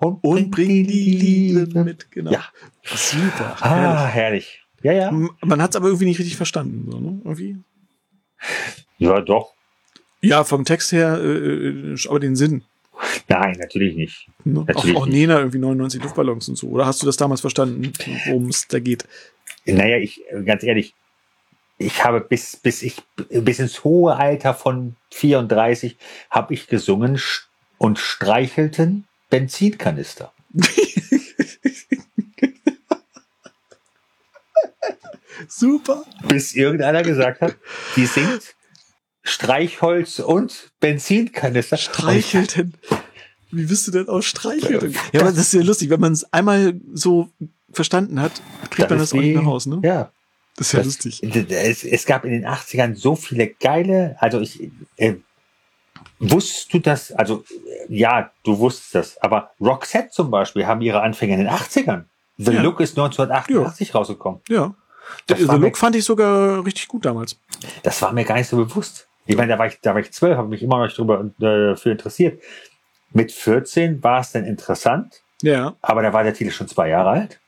[0.00, 2.10] und bring die Liebe mit.
[2.10, 2.32] Genau.
[2.32, 2.44] Ja.
[2.82, 3.56] Super.
[3.60, 4.60] Ah, herrlich.
[4.82, 5.12] Ja, ja.
[5.12, 6.90] Man hat es aber irgendwie nicht richtig verstanden.
[6.90, 7.20] So, ne?
[7.24, 7.58] irgendwie.
[8.98, 9.52] Ja, doch.
[10.22, 12.64] Ja, vom Text her, äh, äh, aber den Sinn.
[13.28, 14.28] Nein, natürlich nicht.
[14.44, 14.60] Ne?
[14.60, 15.14] Auch, Natürlich auch nicht.
[15.14, 16.68] Nena irgendwie 99 Luftballons und so.
[16.68, 17.92] Oder hast du das damals verstanden,
[18.26, 19.06] worum es da geht?
[19.66, 20.94] Naja, ich, ganz ehrlich,
[21.80, 25.96] ich habe bis, bis ich, bis ins hohe Alter von 34
[26.28, 27.18] habe ich gesungen
[27.78, 30.32] und streichelten Benzinkanister.
[35.48, 36.04] Super.
[36.28, 37.56] Bis irgendeiner gesagt hat,
[37.96, 38.54] die singt
[39.22, 41.78] Streichholz und Benzinkanister.
[41.78, 42.74] Streichelten.
[43.50, 44.94] Wie bist du denn aus Streichelten?
[45.12, 47.30] Ja, aber das ist ja lustig, wenn man es einmal so
[47.72, 48.32] verstanden hat,
[48.68, 49.80] kriegt man das auch nicht mehr raus, ne?
[49.82, 50.12] Ja.
[50.60, 51.22] Das ist ja Das- lustig.
[51.50, 55.14] Es, es gab in den 80ern so viele geile, also ich, äh,
[56.18, 57.12] Wusstest du das?
[57.12, 57.44] Also,
[57.88, 59.18] äh, ja, du wusstest das.
[59.22, 62.04] Aber Roxette zum Beispiel haben ihre Anfänge in den 80ern.
[62.36, 62.62] The Ja.
[62.62, 64.40] Look ist 1988 rausgekommen.
[64.48, 64.74] Ja.
[65.26, 67.38] Das The mir- Look fand ich sogar richtig gut damals.
[67.82, 69.08] Das war mir gar nicht so bewusst.
[69.26, 71.20] Ich meine, da war ich, da war ich zwölf, habe mich immer noch nicht drüber
[71.40, 72.42] äh, für interessiert.
[73.12, 77.08] Mit 14 war es dann interessant, Ja, aber da war der Titel schon zwei Jahre
[77.10, 77.40] alt.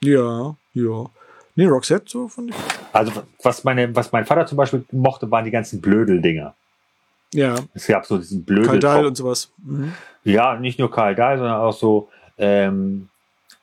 [0.00, 1.06] ja, ja.
[1.54, 2.56] Nee, Roxette, so fand ich.
[2.92, 6.54] Also was meine, was mein Vater zum Beispiel mochte, waren die ganzen Blödel-Dinger.
[7.34, 8.66] Ja, Es gab so diesen Blödel.
[8.66, 9.50] Karl Dahl und sowas.
[9.64, 9.92] Mhm.
[10.24, 13.08] Ja, nicht nur Karl Dahl, sondern auch so ähm,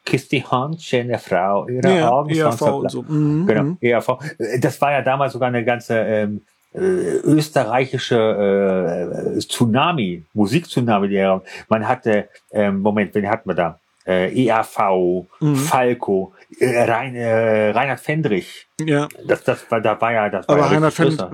[0.05, 2.29] Kiss die Hand, schöne Frau, ihre Ja, Augen.
[2.31, 3.03] ERV und so.
[3.03, 3.77] Mhm, Genau, mhm.
[3.81, 4.17] ERV.
[4.59, 6.41] Das war ja damals sogar eine ganze ähm,
[6.73, 11.39] äh, österreichische äh, Tsunami, Musik-Tsunami.
[11.67, 13.79] Man hatte, ähm, Moment, wen hatten wir da?
[14.05, 15.55] Äh, ERV, Mhm.
[15.55, 18.67] Falco, äh, Rein, äh, Reinhard Fendrich.
[18.81, 21.25] Ja, Das, das war, da war ja, das war aber ja Reinhard Fend.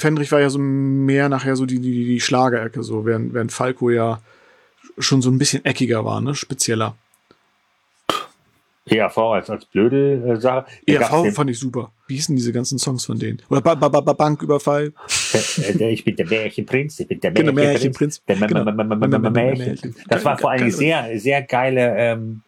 [0.00, 3.90] Fendrich war ja so mehr nachher so die, die, die Schlagerecke, so, während, während Falco
[3.90, 4.20] ja
[4.98, 6.34] schon so ein bisschen eckiger war, ne?
[6.34, 6.96] Spezieller.
[8.86, 10.66] ERV als, als blöde äh, Sache.
[10.86, 11.90] Da den- fand ich super.
[12.06, 13.40] Wie hießen diese ganzen Songs von denen?
[13.48, 14.92] Oder ba ba ba Banküberfall.
[15.34, 18.22] Äh, Ich bin der Märchenprinz, ich bin der Genau, Märchenprinz.
[18.26, 18.64] Genau.
[20.08, 22.42] Das war vor allem sehr, sehr geile ähm,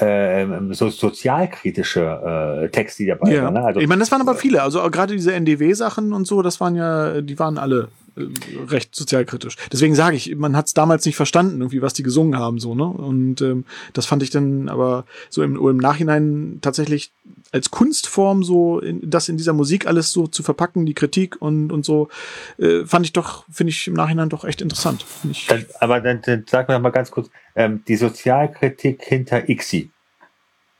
[0.00, 3.54] ähm, so sozialkritische äh, Texte, die dabei Ja, waren.
[3.54, 3.64] Ne?
[3.64, 4.62] Also, ich meine, das waren aber viele.
[4.62, 7.88] Also gerade diese NDW-Sachen und so, das waren ja, die waren alle äh,
[8.66, 9.56] recht sozialkritisch.
[9.72, 12.74] Deswegen sage ich, man hat es damals nicht verstanden, irgendwie, was die gesungen haben, so,
[12.74, 12.84] ne?
[12.84, 17.12] Und ähm, das fand ich dann aber so im, im Nachhinein tatsächlich
[17.52, 21.72] als Kunstform so, in, das in dieser Musik alles so zu verpacken, die Kritik und,
[21.72, 22.08] und so,
[22.58, 25.04] äh, fand ich doch, finde ich im Nachhinein doch echt interessant.
[25.48, 29.90] Dann, aber dann, dann sag mir mal ganz kurz, ähm, die Sozialkritik hinter ICSI.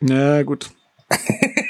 [0.00, 0.70] Na gut.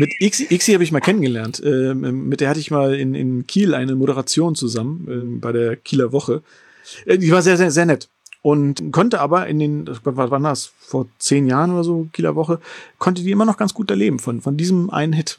[0.00, 1.62] Mit Ixi, Ixi habe ich mal kennengelernt.
[1.62, 5.76] Ähm, mit der hatte ich mal in, in Kiel eine Moderation zusammen ähm, bei der
[5.76, 6.42] Kieler Woche.
[7.04, 8.08] Äh, die war sehr, sehr, sehr nett.
[8.40, 12.60] Und konnte aber in den, was war das, vor zehn Jahren oder so, Kieler Woche,
[12.98, 15.38] konnte die immer noch ganz gut erleben von, von diesem einen Hit.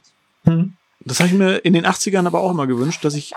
[0.99, 3.34] Das habe ich mir in den 80ern aber auch immer gewünscht, dass ich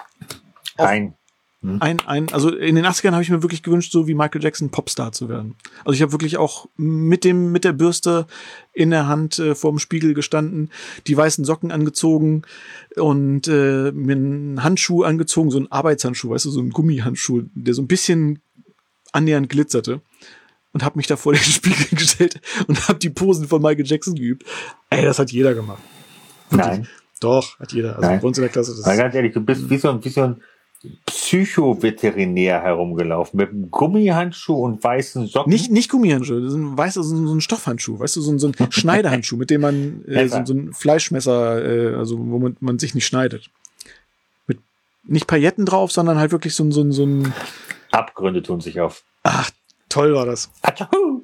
[1.64, 1.80] Nein.
[1.80, 4.68] ein, ein, also in den 80ern habe ich mir wirklich gewünscht, so wie Michael Jackson
[4.68, 5.54] Popstar zu werden.
[5.86, 8.26] Also ich habe wirklich auch mit dem, mit der Bürste
[8.74, 10.70] in der Hand äh, vorm Spiegel gestanden,
[11.06, 12.42] die weißen Socken angezogen
[12.96, 17.72] und äh, mir einen Handschuh angezogen, so einen Arbeitshandschuh, weißt du, so einen Gummihandschuh, der
[17.72, 18.40] so ein bisschen
[19.12, 20.02] annähernd glitzerte
[20.74, 24.14] und habe mich da vor den Spiegel gestellt und habe die Posen von Michael Jackson
[24.14, 24.44] geübt.
[24.90, 25.82] Ey, das hat jeder gemacht.
[26.50, 26.86] Nein.
[27.20, 27.96] Doch, hat jeder.
[27.96, 28.20] Also Nein.
[28.20, 28.72] bei uns in der Klasse.
[28.76, 30.42] Das Mal ganz ehrlich, du bist wie so ein, wie so ein
[31.06, 35.52] Psychoveterinär herumgelaufen mit einem Gummihandschuh und weißen Socken.
[35.52, 38.48] Nicht, nicht Gummihandschuh, das ist ein weißer, so ein, Stoffhandschuh, weißt du, so ein, so
[38.48, 42.78] ein Schneidehandschuh, mit dem man äh, so, so ein Fleischmesser, äh, also wo man, man
[42.78, 43.50] sich nicht schneidet.
[44.46, 44.58] Mit
[45.04, 47.32] nicht Pailletten drauf, sondern halt wirklich so ein, so ein, so ein
[47.90, 49.02] Abgründe tun sich auf.
[49.22, 49.50] ach,
[49.88, 50.50] toll war das.
[50.62, 51.22] Atschahu.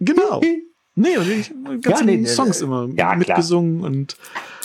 [0.00, 0.40] Genau.
[0.96, 1.50] Nee, und ich
[1.82, 2.66] ganzen nee, nee, Songs nee.
[2.66, 4.16] immer Ja, mitgesungen und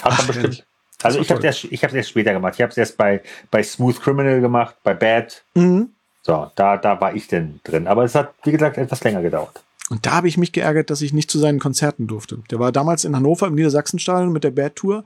[0.02, 0.66] Hat Ach, bestimmt.
[1.06, 2.54] Also ich habe das, ich habe das später gemacht.
[2.56, 5.44] Ich habe es erst bei bei Smooth Criminal gemacht, bei Bad.
[5.56, 5.90] mhm.
[6.24, 7.88] So, da da war ich denn drin.
[7.88, 9.62] Aber es hat wie gesagt etwas länger gedauert.
[9.92, 12.40] Und da habe ich mich geärgert, dass ich nicht zu seinen Konzerten durfte.
[12.50, 15.04] Der war damals in Hannover im Niedersachsenstadion mit der Bad Tour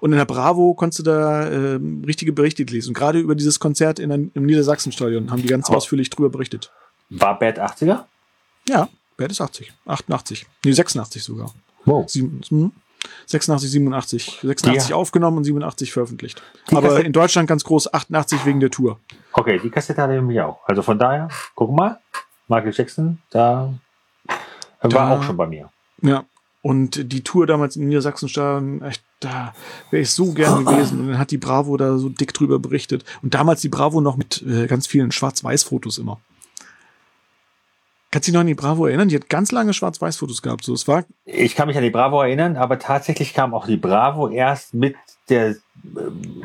[0.00, 2.88] und in der Bravo konntest du da ähm, richtige Berichte lesen.
[2.88, 6.30] Und gerade über dieses Konzert in, der- im Niedersachsenstadion haben die ganz Aber- ausführlich drüber
[6.30, 6.72] berichtet.
[7.10, 8.04] War Bad 80er?
[8.70, 8.88] Ja,
[9.18, 11.52] Bad ist 80, 88, nee 86 sogar.
[11.84, 12.08] Wow.
[12.08, 12.72] Sieben, hm?
[13.26, 14.96] 86, 87, 86 Ja.
[14.96, 16.42] aufgenommen und 87 veröffentlicht.
[16.70, 18.98] Die Aber Kassette- in Deutschland ganz groß 88 wegen der Tour.
[19.32, 20.60] Okay, die Kassette hatte ich auch.
[20.66, 21.98] Also von daher, guck mal,
[22.48, 23.72] Michael Jackson, da,
[24.80, 25.70] war Da- auch schon bei mir.
[26.02, 26.24] Ja.
[26.64, 29.52] Und die Tour damals in Niedersachsenstadion, echt, da
[29.90, 31.00] wäre ich so gern gewesen.
[31.00, 33.04] Und dann hat die Bravo da so dick drüber berichtet.
[33.20, 36.20] Und damals die Bravo noch mit äh, ganz vielen Schwarz-Weiß-Fotos immer.
[38.12, 39.08] Kannst du dich noch an die Bravo erinnern?
[39.08, 40.64] Die hat ganz lange Schwarz-Weiß-Fotos gehabt.
[40.64, 43.78] So, es war, Ich kann mich an die Bravo erinnern, aber tatsächlich kam auch die
[43.78, 44.96] Bravo erst mit
[45.30, 45.56] der äh,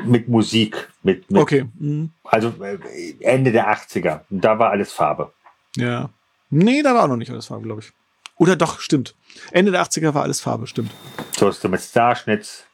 [0.06, 1.66] mit Musik, mit, mit okay.
[1.78, 2.10] Mhm.
[2.24, 2.78] also äh,
[3.20, 4.20] Ende der 80er.
[4.30, 5.30] Und da war alles Farbe.
[5.76, 6.08] Ja.
[6.48, 7.92] Nee, da war auch noch nicht alles Farbe, glaube ich.
[8.38, 9.14] Oder doch, stimmt.
[9.52, 10.90] Ende der 80er war alles Farbe, stimmt.
[11.36, 12.64] So ist mit Starschnitz.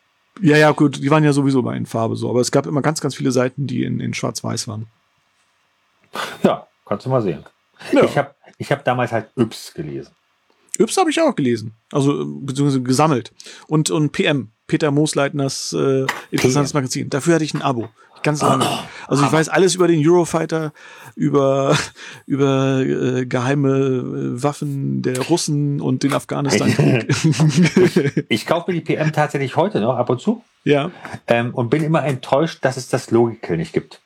[0.41, 2.31] Ja, ja, gut, die waren ja sowieso mal in Farbe so.
[2.31, 4.87] Aber es gab immer ganz, ganz viele Seiten, die in, in Schwarz-Weiß waren.
[6.45, 7.45] Ja, kannst du mal sehen.
[7.91, 8.05] Ja.
[8.05, 10.13] Ich habe ich hab damals halt Yps gelesen.
[10.79, 11.75] Yps habe ich auch gelesen.
[11.93, 13.33] Also, äh, beziehungsweise gesammelt.
[13.69, 16.79] Und, und PM, Peter Moosleitners äh, interessantes PM.
[16.79, 17.11] Magazin.
[17.11, 17.89] Dafür hatte ich ein Abo.
[18.25, 18.67] Ganz lange.
[19.07, 20.73] Also ich weiß alles über den Eurofighter,
[21.15, 21.77] über,
[22.27, 28.25] über äh, geheime äh, Waffen der Russen und den Afghanistan-Krieg.
[28.29, 30.91] Ich kaufe mir die PM tatsächlich heute noch ab und zu ja.
[31.27, 34.01] ähm, und bin immer enttäuscht, dass es das Logical nicht gibt.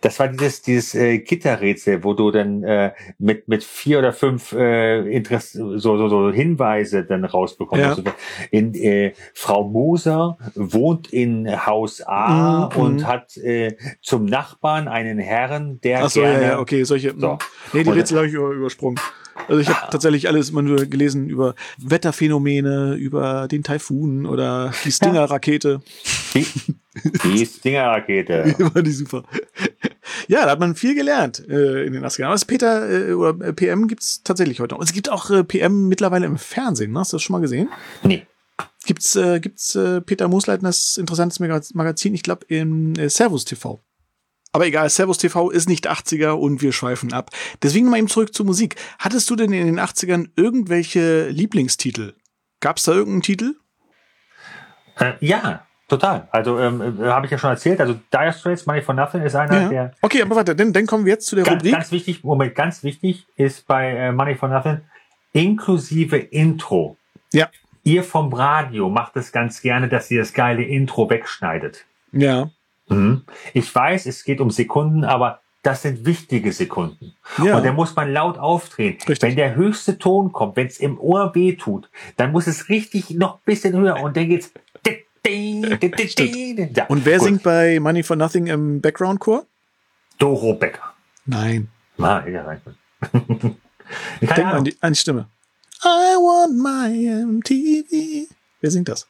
[0.00, 4.52] Das war dieses, dieses äh, Gitterrätsel, wo du dann äh, mit, mit vier oder fünf
[4.52, 7.82] äh, Interess so, so, so Hinweise dann rausbekommst.
[7.82, 7.90] Ja.
[7.90, 8.02] Also,
[8.50, 13.06] in, äh, Frau Moser wohnt in Haus A Mhm, und mhm.
[13.06, 16.46] hat äh, zum Nachbarn einen Herrn, der Ach so, ja, gerne...
[16.46, 17.14] ja, okay, solche.
[17.16, 17.38] So.
[17.72, 18.98] Nee, die Rätsel habe ich über, übersprungen.
[19.48, 24.92] Also ich habe tatsächlich alles immer nur gelesen über Wetterphänomene, über den Taifun oder die
[24.92, 25.80] Stinger-Rakete.
[26.34, 26.46] Die,
[27.24, 28.54] die Stinger-Rakete.
[28.74, 29.24] War die super.
[30.28, 32.24] Ja, da hat man viel gelernt äh, in den 80ern.
[32.24, 34.80] Aber das Peter äh, oder äh, PM gibt's tatsächlich heute noch.
[34.80, 36.92] Und es gibt auch äh, PM mittlerweile im Fernsehen.
[36.92, 37.00] Ne?
[37.00, 37.68] Hast du das schon mal gesehen?
[38.02, 38.26] Nee.
[38.84, 43.82] Gibt's, äh, gibt's äh, Peter Moosleitners interessantes Magaz- Magazin, ich glaube, im äh, Servus TV.
[44.52, 47.30] Aber egal, Servus TV ist nicht 80er und wir schweifen ab.
[47.62, 48.76] Deswegen mal eben zurück zur Musik.
[48.98, 52.14] Hattest du denn in den 80ern irgendwelche Lieblingstitel?
[52.60, 53.54] Gab's da irgendeinen Titel?
[54.98, 56.28] Äh, ja, total.
[56.30, 57.80] Also ähm, äh, habe ich ja schon erzählt.
[57.80, 61.06] Also Dire Straits, Money for Nothing ist einer der Okay, aber warte, dann, dann kommen
[61.06, 61.72] wir jetzt zu der ganz, Rubrik.
[61.72, 62.22] ganz wichtig.
[62.22, 64.82] Moment, ganz wichtig ist bei äh, Money for Nothing
[65.32, 66.96] inklusive Intro.
[67.32, 67.48] Ja.
[67.84, 71.84] Ihr vom Radio macht es ganz gerne, dass ihr das geile Intro wegschneidet.
[72.12, 72.50] Ja.
[72.94, 73.22] Mhm.
[73.54, 77.14] Ich weiß, es geht um Sekunden, aber das sind wichtige Sekunden.
[77.42, 77.56] Ja.
[77.56, 78.98] Und da muss man laut aufdrehen.
[79.06, 83.10] Wenn der höchste Ton kommt, wenn es im Ohr weh tut, dann muss es richtig
[83.10, 84.50] noch ein bisschen höher und dann geht's.
[85.24, 87.26] Ja, Und wer gut.
[87.28, 89.46] singt bei Money for Nothing im Background-Chor?
[90.18, 90.92] Doro Becker.
[91.26, 91.68] Nein.
[91.98, 92.60] Ah, ja, rein.
[94.20, 95.28] Denk mal an die, an die Stimme.
[95.84, 98.28] I want my MTV.
[98.60, 99.06] Wer singt das?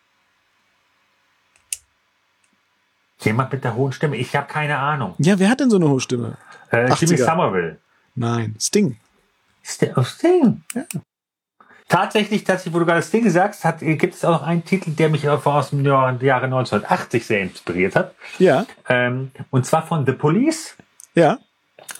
[3.25, 4.17] Jemand mit der hohen Stimme.
[4.17, 5.15] Ich habe keine Ahnung.
[5.19, 6.37] Ja, wer hat denn so eine hohe Stimme?
[6.71, 7.25] Äh, Jimmy 80er.
[7.25, 7.79] Somerville.
[8.15, 8.97] Nein, Sting.
[9.65, 10.63] St oh, Sting.
[10.75, 10.83] Ja.
[11.89, 14.91] Tatsächlich, tatsächlich, wo du gerade Sting sagst, hat, äh, gibt es auch noch einen Titel,
[14.93, 18.15] der mich aus dem Jahr, Jahre 1980 sehr inspiriert hat.
[18.39, 20.77] Ja, Ähm, und zwar von The Police.
[21.15, 21.39] ja,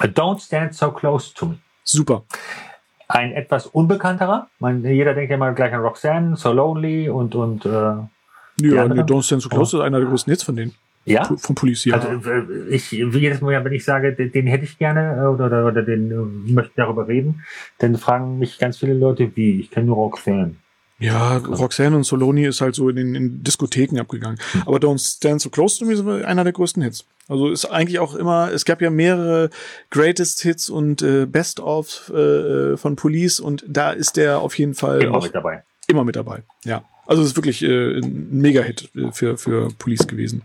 [0.01, 1.59] Don't Stand So Close to Me.
[1.85, 2.25] super.
[3.09, 4.49] Ein etwas unbekannterer.
[4.59, 8.09] Man, jeder denkt ja mal gleich an Roxanne, So Lonely und, und äh, Ja,
[8.89, 10.75] nee, Don't Stand So Close ist einer der größten Hits von denen.
[11.05, 11.25] Ja.
[11.25, 11.95] Von Police, ja.
[11.97, 15.47] Also äh, ich jedes Mal, wenn ich sage, den, den hätte ich gerne äh, oder,
[15.47, 17.43] oder, oder den äh, möchte darüber reden,
[17.79, 20.55] dann fragen mich ganz viele Leute, wie, ich kenne nur Roxanne.
[20.99, 24.39] ja, Roxanne und Soloni ist halt so in den in Diskotheken abgegangen.
[24.67, 27.05] Aber Don't Stand So Close to Me ist einer der größten Hits.
[27.29, 29.51] Also ist eigentlich auch immer, es gab ja mehrere
[29.91, 34.75] Greatest Hits und äh, Best of äh, von Police und da ist der auf jeden
[34.75, 35.63] Fall Immer mit dabei.
[35.89, 36.43] immer mit dabei.
[36.65, 36.85] Ja.
[37.07, 40.43] Also es ist wirklich äh, ein Mega-Hit äh, für, für Police gewesen.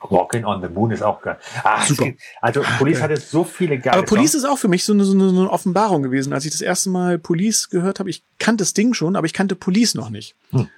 [0.00, 1.38] Walking on the Moon ist auch geil.
[1.64, 2.04] Ah, Super.
[2.04, 4.44] gibt- Also Police hatte so viele geile Aber Police Songs.
[4.44, 6.32] ist auch für mich so eine, so, eine, so eine Offenbarung gewesen.
[6.32, 9.56] Als ich das erste Mal Police gehört habe, ich kannte Sting schon, aber ich kannte
[9.56, 10.34] Police noch nicht.
[10.52, 10.68] Hm.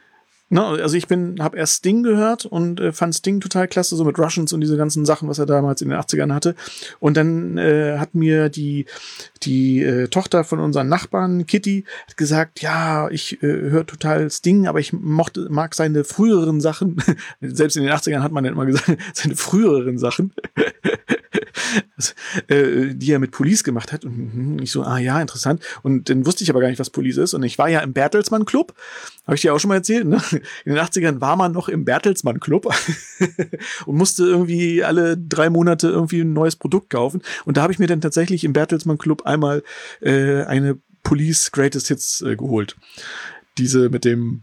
[0.52, 4.04] Ne, also ich bin, habe erst Sting gehört und äh, fand Sting total klasse, so
[4.04, 6.56] mit Russians und diese ganzen Sachen, was er damals in den 80ern hatte.
[6.98, 8.86] Und dann äh, hat mir die,
[9.44, 14.66] die äh, Tochter von unseren Nachbarn, Kitty, hat gesagt, ja, ich äh, höre total Sting,
[14.66, 16.96] aber ich mochte, mag seine früheren Sachen.
[17.40, 20.32] Selbst in den 80ern hat man dann immer gesagt, seine früheren Sachen.
[22.48, 24.04] Äh, die er mit Police gemacht hat.
[24.04, 25.62] Und mhm, ich so, ah ja, interessant.
[25.82, 27.34] Und dann wusste ich aber gar nicht, was Police ist.
[27.34, 28.74] Und ich war ja im Bertelsmann Club.
[29.26, 30.06] Habe ich dir auch schon mal erzählt.
[30.06, 30.20] Ne?
[30.64, 32.72] In den 80ern war man noch im Bertelsmann Club
[33.86, 37.22] und musste irgendwie alle drei Monate irgendwie ein neues Produkt kaufen.
[37.44, 39.62] Und da habe ich mir dann tatsächlich im Bertelsmann Club einmal
[40.00, 42.76] äh, eine Police Greatest Hits äh, geholt.
[43.58, 44.42] Diese mit dem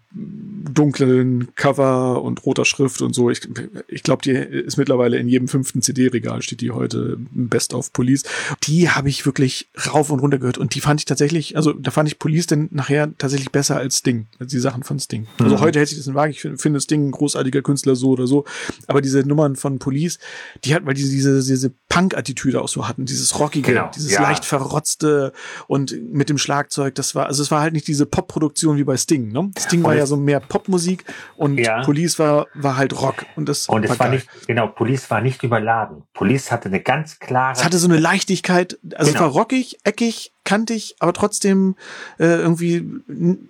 [0.73, 3.29] dunklen Cover und roter Schrift und so.
[3.29, 3.41] Ich,
[3.87, 8.23] ich glaube, die ist mittlerweile in jedem fünften CD-Regal, steht die heute Best of Police.
[8.63, 11.91] Die habe ich wirklich rauf und runter gehört und die fand ich tatsächlich, also da
[11.91, 15.27] fand ich Police dann nachher tatsächlich besser als Sting, als die Sachen von Sting.
[15.39, 15.59] Also Mhm.
[15.61, 16.31] heute hält sich das in Waage.
[16.31, 18.45] Ich finde Sting ein großartiger Künstler so oder so.
[18.87, 20.19] Aber diese Nummern von Police,
[20.65, 24.21] die hat, weil die diese, diese Punk-Attitüde auch so hatten, dieses Rockige, Genau, dieses ja.
[24.21, 25.33] leicht verrotzte
[25.67, 28.97] und mit dem Schlagzeug, das war, also es war halt nicht diese Pop-Produktion wie bei
[28.97, 29.51] Sting, ne?
[29.57, 31.05] Sting war ja es- so mehr Popmusik
[31.35, 31.83] und Ja.
[31.83, 34.15] Police war, war halt Rock und das Und es war geil.
[34.15, 36.03] nicht, genau, Police war nicht überladen.
[36.13, 37.53] Police hatte eine ganz klare.
[37.53, 39.25] Es hatte so eine Leichtigkeit, also es Genau.
[39.25, 41.75] war rockig, eckig, kantig, aber trotzdem
[42.19, 42.83] äh, irgendwie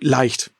[0.00, 0.50] leicht.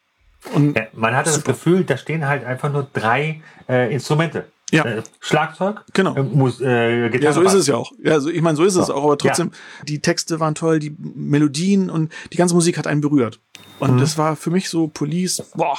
[0.55, 1.53] Und Ja, man hatte Super.
[1.53, 4.46] das Gefühl, da stehen halt einfach nur drei äh, Instrumente.
[4.70, 4.84] Ja.
[4.84, 6.14] Äh, Schlagzeug, Genau.
[6.14, 7.92] äh, Mus äh, Gitarre, Ja, so ist es ja auch.
[8.02, 8.94] Ja, so, ich meine, so ist es So.
[8.94, 9.50] auch, aber trotzdem,
[9.86, 13.40] die Texte waren toll, die Melodien und die ganze Musik hat einen berührt.
[13.78, 13.98] Und Mhm.
[14.00, 15.78] das war für mich so Police, boah,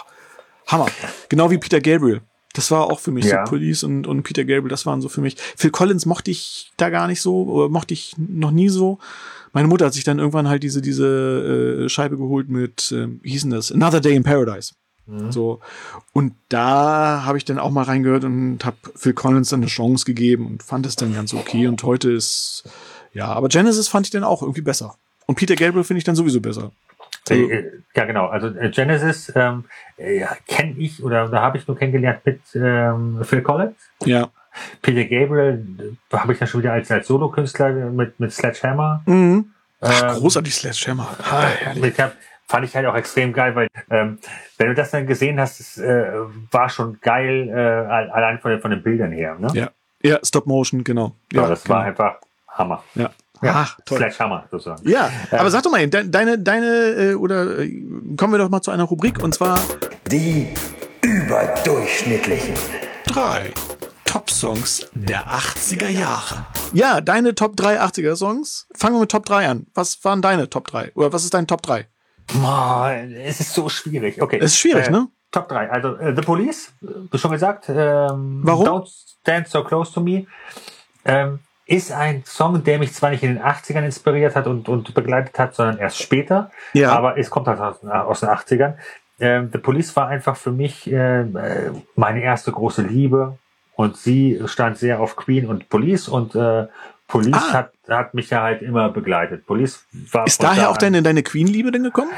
[0.67, 0.87] Hammer.
[1.29, 2.21] Genau wie Peter Gabriel.
[2.53, 3.45] Das war auch für mich Ja.
[3.45, 5.35] so Police und, und Peter Gabriel, das waren so für mich.
[5.55, 8.97] Phil Collins mochte ich da gar nicht so, oder mochte ich noch nie so.
[9.53, 13.31] Meine Mutter hat sich dann irgendwann halt diese, diese äh, Scheibe geholt mit, ähm, wie
[13.31, 13.71] hieß denn das?
[13.71, 14.73] Another Day in Paradise.
[15.29, 15.59] So.
[16.13, 20.05] Und da habe ich dann auch mal reingehört und habe Phil Collins dann eine Chance
[20.05, 21.67] gegeben und fand es dann ganz okay.
[21.67, 22.69] Und heute ist,
[23.13, 24.95] ja, aber Genesis fand ich dann auch irgendwie besser.
[25.25, 26.71] Und Peter Gabriel finde ich dann sowieso besser.
[27.29, 28.27] Äh, äh, ja, genau.
[28.27, 29.65] Also äh, Genesis ähm,
[29.97, 33.75] äh, kenne ich oder da habe ich nur kennengelernt mit ähm, Phil Collins.
[34.05, 34.29] Ja.
[34.81, 39.01] Peter Gabriel habe ich dann schon wieder als, als Solokünstler mit, mit Sledgehammer.
[39.05, 39.51] Mhm.
[39.81, 41.07] Ach, Ähm, großartig Sledgehammer.
[41.23, 41.93] Ah, herrlich.
[41.97, 42.03] Ich
[42.49, 44.17] fand ich halt auch extrem geil, weil ähm,
[44.57, 46.11] wenn du das dann gesehen hast, es äh,
[46.51, 49.35] war schon geil, äh, al- allein von, den- von den Bildern her.
[49.39, 49.47] Ne?
[49.53, 49.69] Ja.
[50.01, 51.15] Ja, Stop Motion, genau.
[51.31, 51.75] Ja, Ja, das genau.
[51.75, 52.15] war einfach
[52.47, 52.83] Hammer.
[52.95, 53.09] Ja.
[53.41, 53.99] Ja, Ach, toll.
[53.99, 54.89] Sledgehammer sozusagen.
[54.89, 56.65] Ja, aber sag doch mal, de deine, deine,
[57.11, 57.69] äh, oder äh,
[58.17, 59.61] kommen wir doch mal zu einer Rubrik und zwar
[60.11, 60.47] Die
[61.01, 62.53] überdurchschnittlichen.
[63.05, 63.51] Drei
[64.05, 66.45] Top-Songs der 80er Jahre.
[66.73, 68.67] Ja, deine Top 3 80er Songs.
[68.75, 69.67] Fangen wir mit Top 3 an.
[69.73, 70.91] Was waren deine Top 3?
[70.95, 71.87] Oder was ist dein Top 3?
[72.33, 74.21] Boah, es ist so schwierig.
[74.21, 74.37] Okay.
[74.37, 75.07] Es ist schwierig, äh, ne?
[75.31, 75.69] Top 3.
[75.69, 77.69] Also äh, The Police, äh, schon gesagt.
[77.69, 78.65] Ähm, Warum?
[78.65, 78.87] Don't
[79.21, 80.25] Stand So Close to Me.
[81.05, 84.93] Ähm, ist ein Song, der mich zwar nicht in den 80ern inspiriert hat und, und
[84.95, 86.49] begleitet hat, sondern erst später.
[86.73, 86.91] Ja.
[86.93, 88.73] Aber es kommt halt aus, aus den 80ern.
[89.19, 93.37] Ähm, The Police war einfach für mich äh, äh, meine erste große Liebe.
[93.75, 96.67] Und sie stand sehr auf Queen und Police und äh,
[97.09, 97.53] Police Ah.
[97.53, 99.45] hat, hat mich ja halt immer begleitet.
[99.45, 102.11] Police war Ist von da daher auch deine, deine Queen-Liebe denn gekommen?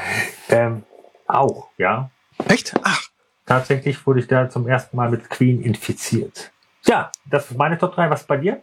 [0.48, 0.84] ähm,
[1.26, 2.10] auch, ja.
[2.46, 2.74] Echt?
[2.84, 3.02] Ach,
[3.44, 6.52] Tatsächlich wurde ich da zum ersten Mal mit Queen infiziert.
[6.86, 8.08] Ja, das ist meine Top 3.
[8.08, 8.62] Was bei dir?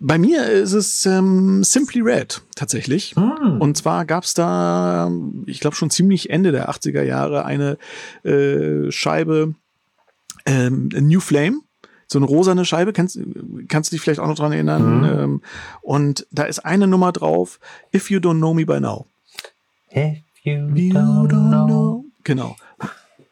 [0.00, 3.14] bei mir ist es ähm, Simply Red tatsächlich.
[3.16, 3.60] Hm.
[3.60, 7.78] Und zwar gab's da, ähm, ich glaube schon ziemlich Ende der 80er Jahre, eine
[8.24, 9.54] äh, Scheibe
[10.46, 11.58] ähm, New Flame.
[12.10, 13.18] So eine rosane Scheibe, kannst,
[13.68, 14.98] kannst du dich vielleicht auch noch dran erinnern?
[15.00, 15.04] Mhm.
[15.04, 15.42] Ähm,
[15.82, 17.60] und da ist eine Nummer drauf,
[17.94, 19.06] If You Don't Know Me By Now.
[19.94, 21.66] If you You don't don't know.
[21.66, 22.04] know.
[22.24, 22.56] Genau.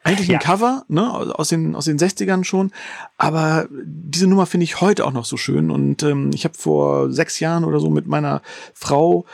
[0.03, 0.39] Eigentlich ein Ja.
[0.39, 2.71] Cover, ne, aus den, aus den 60ern schon.
[3.17, 5.69] Aber diese Nummer finde ich heute auch noch so schön.
[5.69, 8.41] Und ähm, ich habe vor sechs Jahren oder so mit meiner
[8.73, 9.25] Frau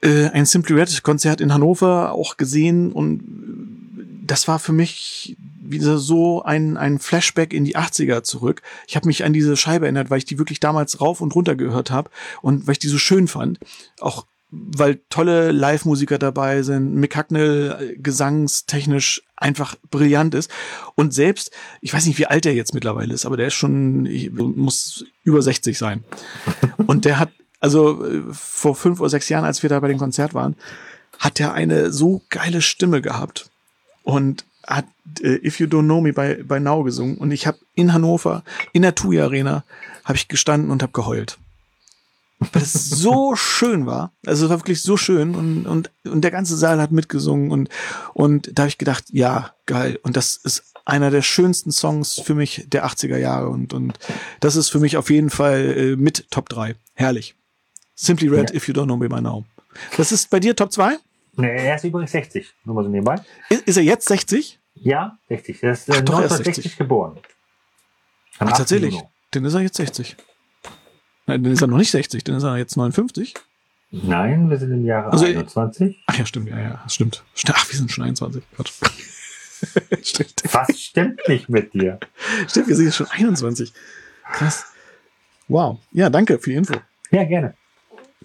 [0.00, 2.90] äh, ein Simply Red Konzert in Hannover auch gesehen.
[2.90, 3.22] Und
[4.24, 5.36] das war für mich
[5.72, 8.62] wieder so ein, ein Flashback in die 80er zurück.
[8.86, 11.56] Ich habe mich an diese Scheibe erinnert, weil ich die wirklich damals rauf und runter
[11.56, 12.10] gehört habe
[12.42, 13.58] und weil ich die so schön fand.
[14.00, 20.50] Auch weil tolle Live-Musiker dabei sind, Mick Hucknall äh, gesangstechnisch einfach brillant ist.
[20.94, 21.50] Und selbst,
[21.80, 25.04] ich weiß nicht, wie alt der jetzt mittlerweile ist, aber der ist schon, ich- muss
[25.24, 26.04] über 60 sein.
[26.86, 29.98] Und der hat, also äh, vor fünf oder sechs Jahren, als wir da bei dem
[29.98, 30.54] Konzert waren,
[31.18, 33.48] hat er eine so geile Stimme gehabt
[34.02, 34.86] und hat
[35.20, 37.16] äh, If You Don't Know Me bei, bei Now gesungen.
[37.18, 38.42] Und ich habe in Hannover,
[38.72, 39.64] in der TUI Arena,
[40.04, 41.38] habe ich gestanden und habe geheult
[42.52, 44.12] weil es so schön war.
[44.26, 47.68] Also es war wirklich so schön und, und, und der ganze Saal hat mitgesungen und,
[48.14, 49.98] und da habe ich gedacht, ja, geil.
[50.02, 53.98] Und das ist einer der schönsten Songs für mich der 80er Jahre und, und
[54.40, 56.74] das ist für mich auf jeden Fall äh, mit Top 3.
[56.94, 57.34] Herrlich.
[57.94, 58.56] Simply Red, Ja.
[58.56, 59.44] if you don't know me by now.
[59.96, 60.96] Das ist bei dir Top 2?
[61.36, 62.52] Nee, er ist übrigens 60.
[62.64, 63.16] Nur mal so nebenbei.
[63.48, 64.58] Ist, ist er jetzt 60?
[64.74, 65.62] Ja, 60.
[65.62, 66.78] Er ist äh, Ach, doch, er ist 1960 60.
[66.78, 67.18] geboren.
[68.38, 68.58] Am Ach, 8.
[68.58, 68.94] tatsächlich.
[68.94, 69.06] Juni.
[69.30, 70.16] Dann ist er jetzt 60.
[71.26, 73.34] Nein, dann ist er noch nicht 60, dann ist er jetzt 59.
[73.92, 76.02] Nein, wir sind im Jahre Also, 21.
[76.06, 77.22] Ach ja, stimmt, ja, ja, stimmt.
[77.36, 78.42] St- Ach, wir sind schon 21.
[78.56, 78.72] Gott.
[80.02, 80.42] stimmt.
[80.52, 82.00] Was stimmt nicht mit dir?
[82.48, 83.72] Stimmt, wir sind jetzt schon 21.
[84.32, 84.64] Krass.
[85.48, 85.78] Wow.
[85.92, 86.74] Ja, danke für die Info.
[87.10, 87.54] Ja, gerne.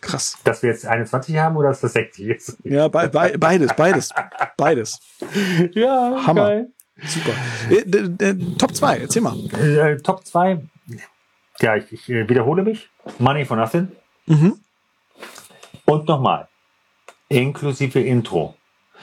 [0.01, 0.37] Krass.
[0.43, 2.57] Dass wir jetzt 21 haben oder dass das 60 ist?
[2.63, 4.09] Ja, be be beides, beides.
[4.57, 4.99] Beides.
[5.73, 6.47] Ja, Hammer.
[6.49, 6.67] geil.
[7.05, 7.31] Super.
[7.69, 9.35] Äh, d- Top 2, erzähl mal.
[9.61, 10.61] Äh, Top 2.
[11.59, 12.89] Ja, ich, ich äh, wiederhole mich.
[13.19, 13.91] Money for Nothing.
[14.25, 14.59] Mhm.
[15.85, 16.47] Und nochmal.
[17.29, 18.55] Inklusive Intro.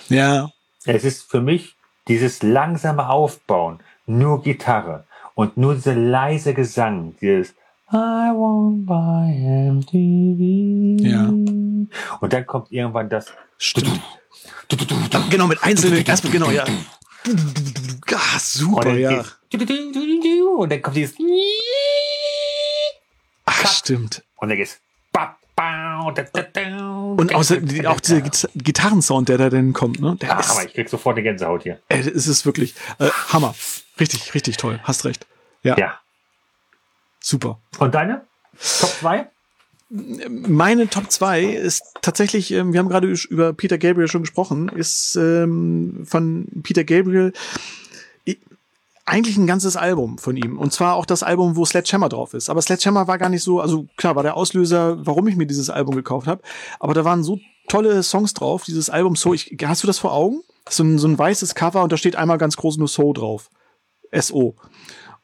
[0.08, 0.50] Ja.
[0.86, 1.76] Es ist für mich
[2.08, 7.54] dieses langsame Aufbauen, nur Gitarre und nur dieser leise Gesang, dieses
[7.94, 9.30] I won't buy
[9.70, 11.00] MTV.
[11.06, 11.28] Ja.
[11.28, 13.26] Und dann kommt irgendwann das
[13.58, 14.00] Stimmt.
[15.30, 16.64] Genau, mit einzelnen, erstmal, genau, ja.
[16.64, 19.24] Ah, und super, dann, ja.
[20.56, 21.16] und dann kommt dieses
[23.46, 24.24] Ach, stimmt.
[24.36, 24.80] und dann geht's
[25.56, 30.16] Und und außer, auch dieser Gita- Gitarrensound, der da dann kommt, ne?
[30.20, 31.78] Der Ach, ist, aber ich krieg sofort eine Gänsehaut hier.
[31.88, 33.54] ey, es ist wirklich äh, Hammer.
[34.00, 34.80] Richtig, richtig toll.
[34.82, 35.26] Hast recht.
[35.62, 36.00] Ja, Ja.
[37.24, 37.60] Super.
[37.78, 38.22] Und deine?
[38.80, 39.28] Top 2?
[39.90, 45.16] Meine Top 2 ist tatsächlich, ähm, wir haben gerade über Peter Gabriel schon gesprochen, ist
[45.16, 47.32] ähm, von Peter Gabriel
[49.06, 50.58] eigentlich ein ganzes Album von ihm.
[50.58, 52.48] Und zwar auch das Album, wo Sledgehammer drauf ist.
[52.48, 55.70] Aber Sledgehammer war gar nicht so, also klar, war der Auslöser, warum ich mir dieses
[55.70, 56.42] Album gekauft habe.
[56.80, 59.16] Aber da waren so tolle Songs drauf, dieses Album.
[59.16, 60.42] So, ich, hast du das vor Augen?
[60.68, 63.50] So ein, so ein weißes Cover und da steht einmal ganz groß nur So drauf.
[64.10, 64.54] S-O.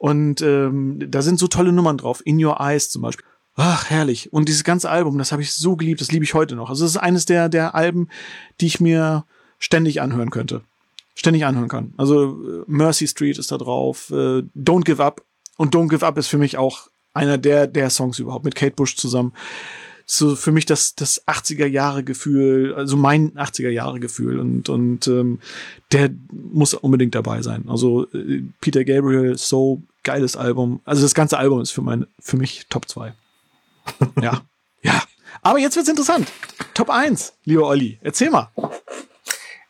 [0.01, 2.23] Und ähm, da sind so tolle Nummern drauf.
[2.25, 3.27] In Your Eyes zum Beispiel.
[3.55, 4.33] Ach, herrlich.
[4.33, 6.71] Und dieses ganze Album, das habe ich so geliebt, das liebe ich heute noch.
[6.71, 8.09] Also es ist eines der, der Alben,
[8.63, 9.27] die ich mir
[9.59, 10.63] ständig anhören könnte.
[11.15, 11.93] Ständig anhören kann.
[11.99, 15.23] Also äh, Mercy Street ist da drauf, äh, Don't Give Up.
[15.59, 18.77] Und Don't Give Up ist für mich auch einer der, der Songs überhaupt mit Kate
[18.77, 19.35] Bush zusammen.
[20.13, 25.07] So für mich das, das 80er Jahre Gefühl, also mein 80er Jahre Gefühl und, und
[25.07, 25.39] ähm,
[25.93, 27.67] der muss unbedingt dabei sein.
[27.69, 30.81] Also äh, Peter Gabriel, so geiles Album.
[30.85, 33.13] Also das ganze Album ist für mein, für mich Top 2.
[34.21, 34.41] ja.
[34.83, 35.01] Ja.
[35.43, 36.27] Aber jetzt wird's interessant.
[36.75, 38.01] Top 1, lieber Olli.
[38.03, 38.51] Erzähl mal.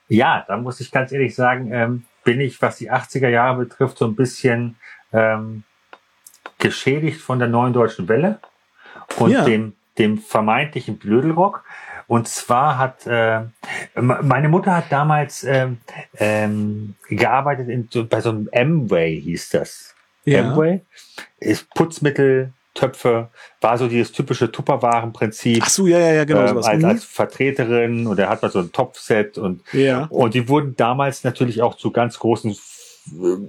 [0.09, 3.99] Ja, da muss ich ganz ehrlich sagen, ähm, bin ich, was die 80er Jahre betrifft,
[3.99, 4.77] so ein bisschen
[5.13, 5.65] ähm,
[6.57, 8.41] geschädigt von der neuen deutschen Welle
[9.19, 9.45] und ja.
[9.45, 11.65] dem, dem vermeintlichen Blödelrock.
[12.07, 13.43] Und zwar hat äh,
[13.95, 15.79] meine Mutter hat damals ähm,
[16.19, 19.95] ähm, gearbeitet in, so, bei so einem M-Way hieß das.
[20.25, 20.41] Ja.
[20.41, 20.81] M-Way
[21.39, 23.29] ist Putzmittel, Töpfe,
[23.61, 25.63] war so dieses typische Tupperwaren-Prinzip.
[25.65, 26.47] Ach so, ja, ja, ja, genau.
[26.47, 30.07] Ähm, als, als Vertreterin und er hat man so ein Topfset und, ja.
[30.11, 32.57] und die wurden damals natürlich auch zu ganz großen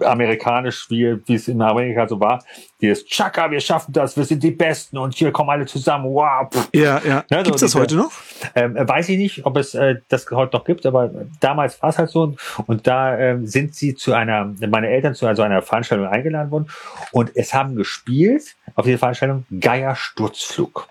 [0.03, 2.43] amerikanisch, wie, wie es in Amerika so war.
[2.79, 6.05] Dieses Chaka, wir schaffen das, wir sind die Besten und hier kommen alle zusammen.
[6.05, 6.49] Wow.
[6.51, 6.69] Pff.
[6.73, 7.23] Ja, ja.
[7.29, 8.11] ja gibt es das heute noch?
[8.55, 11.97] Ähm, weiß ich nicht, ob es äh, das heute noch gibt, aber damals war es
[11.97, 12.35] halt so.
[12.67, 16.67] Und da ähm, sind sie zu einer, meine Eltern zu also einer Veranstaltung eingeladen worden
[17.11, 20.87] und es haben gespielt auf dieser Veranstaltung Geier Sturzflug.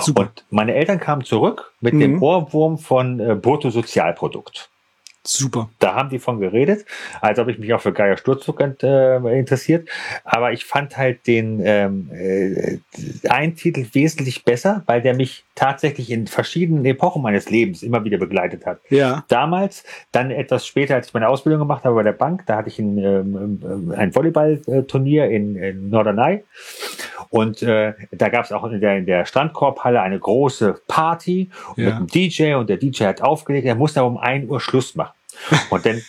[0.00, 0.22] Super.
[0.22, 2.00] Und meine Eltern kamen zurück mit mhm.
[2.00, 4.70] dem Ohrwurm von äh, Bruttosozialprodukt.
[5.28, 5.68] Super.
[5.78, 6.86] Da haben die von geredet,
[7.20, 9.88] als ob ich mich auch für Geier Sturzflug äh, interessiert.
[10.24, 12.78] Aber ich fand halt den ähm, äh,
[13.28, 18.16] einen Titel wesentlich besser, weil der mich tatsächlich in verschiedenen Epochen meines Lebens immer wieder
[18.16, 18.80] begleitet hat.
[18.88, 19.24] Ja.
[19.28, 22.68] Damals, dann etwas später, als ich meine Ausbildung gemacht habe bei der Bank, da hatte
[22.68, 26.44] ich ein, ähm, ein Volleyballturnier in, in Norderney.
[27.28, 31.84] Und äh, da gab es auch in der, in der Strandkorbhalle eine große Party ja.
[31.84, 34.94] mit einem DJ und der DJ hat aufgelegt, er musste aber um ein Uhr Schluss
[34.94, 35.17] machen.
[35.70, 36.02] Und dann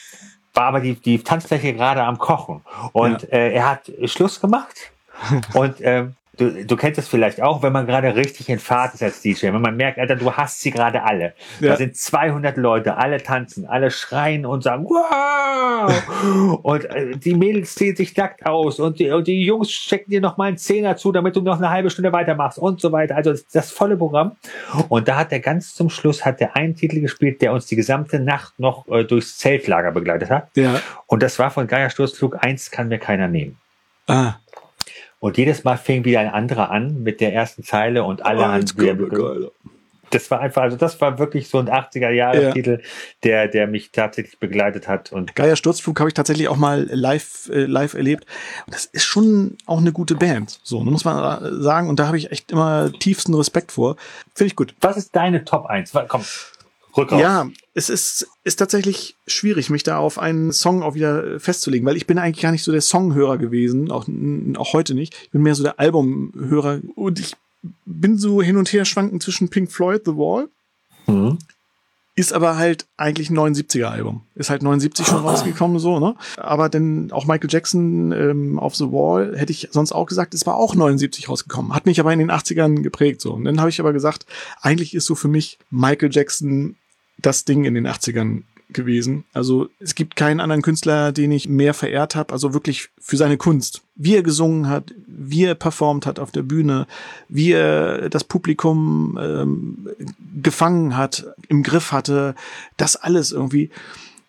[0.54, 2.62] war aber die, die Tanzfläche gerade am Kochen.
[2.92, 3.30] Und ja.
[3.30, 4.92] äh, er hat Schluss gemacht.
[5.54, 9.04] und ähm, du, du kennst es vielleicht auch, wenn man gerade richtig in Fahrt ist
[9.04, 11.34] als DJ, wenn man merkt, Alter, du hast sie gerade alle.
[11.60, 11.70] Ja.
[11.70, 16.60] Da sind 200 Leute, alle tanzen, alle schreien und sagen, wow!
[16.64, 20.22] und äh, die Mädels ziehen sich nackt aus und die, und die Jungs stecken dir
[20.22, 23.16] noch mal einen Zehner zu, damit du noch eine halbe Stunde weitermachst und so weiter.
[23.16, 24.38] Also das, das volle Programm.
[24.88, 27.76] Und da hat er ganz zum Schluss hat der einen Titel gespielt, der uns die
[27.76, 30.50] gesamte Nacht noch äh, durchs Zeltlager begleitet hat.
[30.56, 30.82] Ja.
[31.08, 33.58] Und das war von Geier Sturzflug, eins kann mir keiner nehmen.
[34.08, 34.36] Ah.
[35.20, 38.64] Und jedes Mal fing wieder ein anderer an mit der ersten Zeile und alle haben
[38.78, 39.52] wieder.
[40.12, 42.88] Das war einfach, also das war wirklich so ein 80er-Jahre-Titel, ja.
[43.24, 45.12] der, der mich tatsächlich begleitet hat.
[45.12, 48.26] Und Geier Sturzflug habe ich tatsächlich auch mal live, äh, live erlebt.
[48.66, 50.60] Und das ist schon auch eine gute Band.
[50.64, 51.90] So, muss man sagen.
[51.90, 53.98] Und da habe ich echt immer tiefsten Respekt vor.
[54.34, 54.74] Finde ich gut.
[54.82, 55.92] Was ist deine Top 1?
[56.08, 56.24] Komm,
[56.96, 57.22] Rückrauf.
[57.22, 61.98] Ja, es ist, ist tatsächlich schwierig, mich da auf einen Song auch wieder festzulegen, weil
[61.98, 64.08] ich bin eigentlich gar nicht so der Songhörer gewesen, auch,
[64.56, 65.16] auch heute nicht.
[65.24, 67.36] Ich bin mehr so der Albumhörer und ich
[67.86, 70.50] bin so hin und her schwanken zwischen Pink Floyd, The Wall.
[71.08, 71.38] Mhm.
[72.20, 74.24] Ist aber halt eigentlich ein 79er Album.
[74.36, 76.16] Ist halt 79 schon rausgekommen, so, ne?
[76.36, 80.46] Aber denn auch Michael Jackson ähm, auf The Wall hätte ich sonst auch gesagt, es
[80.46, 81.74] war auch 79 rausgekommen.
[81.74, 83.32] Hat mich aber in den 80ern geprägt, so.
[83.32, 84.26] Und dann habe ich aber gesagt,
[84.60, 86.76] eigentlich ist so für mich Michael Jackson
[87.20, 89.26] das Ding in den 80ern gewesen.
[89.34, 93.38] Also es gibt keinen anderen Künstler, den ich mehr verehrt habe, also wirklich für seine
[93.38, 93.82] Kunst.
[93.96, 96.88] Wie er gesungen hat, wie er performt hat auf der Bühne,
[97.28, 99.90] wie er das Publikum ähm,
[100.42, 102.36] gefangen hat, im Griff hatte,
[102.78, 103.72] das alles irgendwie,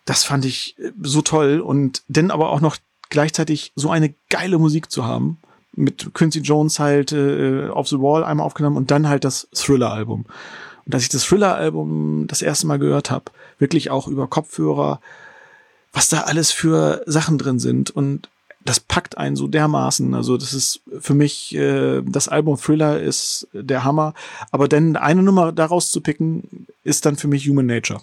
[0.05, 2.77] das fand ich so toll und dann aber auch noch
[3.09, 5.37] gleichzeitig so eine geile Musik zu haben.
[5.73, 10.25] Mit Quincy Jones halt äh, auf The Wall einmal aufgenommen und dann halt das Thriller-Album.
[10.85, 13.25] Und als ich das Thriller-Album das erste Mal gehört habe,
[13.59, 14.99] wirklich auch über Kopfhörer,
[15.93, 18.29] was da alles für Sachen drin sind und
[18.63, 20.13] das packt einen so dermaßen.
[20.13, 24.13] Also das ist für mich, äh, das Album Thriller ist der Hammer.
[24.51, 28.01] Aber denn eine Nummer daraus zu picken, ist dann für mich Human Nature.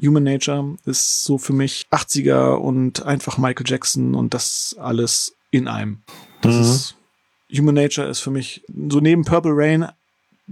[0.00, 5.68] Human Nature ist so für mich 80er und einfach Michael Jackson und das alles in
[5.68, 6.02] einem.
[6.42, 6.60] Das mhm.
[6.62, 6.94] ist,
[7.56, 9.88] Human Nature ist für mich so neben Purple Rain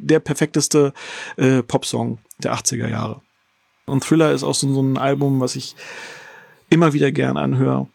[0.00, 0.92] der perfekteste
[1.36, 3.20] äh, Popsong der 80er Jahre.
[3.86, 5.74] Und Thriller ist auch so, so ein Album, was ich
[6.68, 7.88] immer wieder gern anhöre,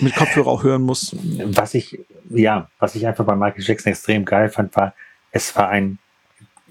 [0.00, 1.14] mit Kopfhörer auch hören muss.
[1.46, 1.98] Was ich,
[2.30, 4.94] ja, was ich einfach bei Michael Jackson extrem geil fand, war,
[5.30, 5.98] es war ein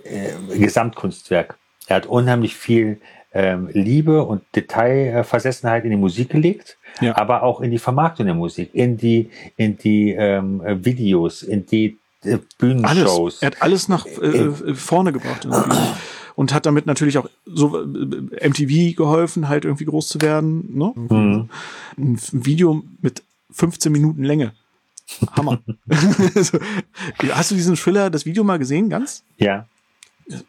[0.03, 1.57] äh, Gesamtkunstwerk.
[1.87, 2.99] Er hat unheimlich viel
[3.33, 7.15] ähm, Liebe und Detailversessenheit in die Musik gelegt, Ja.
[7.15, 11.65] aber auch in die Vermarktung der Musik, in die, in die ähm, äh, Videos, in
[11.65, 12.45] die äh, Alles.
[12.57, 13.41] Bühnenshows.
[13.41, 15.47] Er hat alles nach äh, äh, vorne gebracht.
[16.35, 20.77] Und hat damit natürlich auch so äh, MTV geholfen, halt irgendwie groß zu werden.
[20.77, 20.93] Ne?
[20.95, 21.49] Mhm.
[21.97, 24.53] Ein Video mit 15 Minuten Länge.
[25.31, 25.59] Hammer.
[25.89, 29.23] hast du diesen Thriller, das Video mal gesehen, ganz?
[29.37, 29.65] Ja.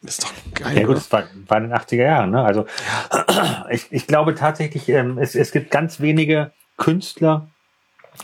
[0.03, 0.75] Ist doch geil.
[0.75, 0.95] Ja gut, oder?
[0.95, 2.31] das war, war in den 80er Jahren.
[2.31, 2.43] Ne?
[2.43, 2.65] Also
[3.71, 7.49] ich, ich glaube tatsächlich, ähm, es, es gibt ganz wenige Künstler,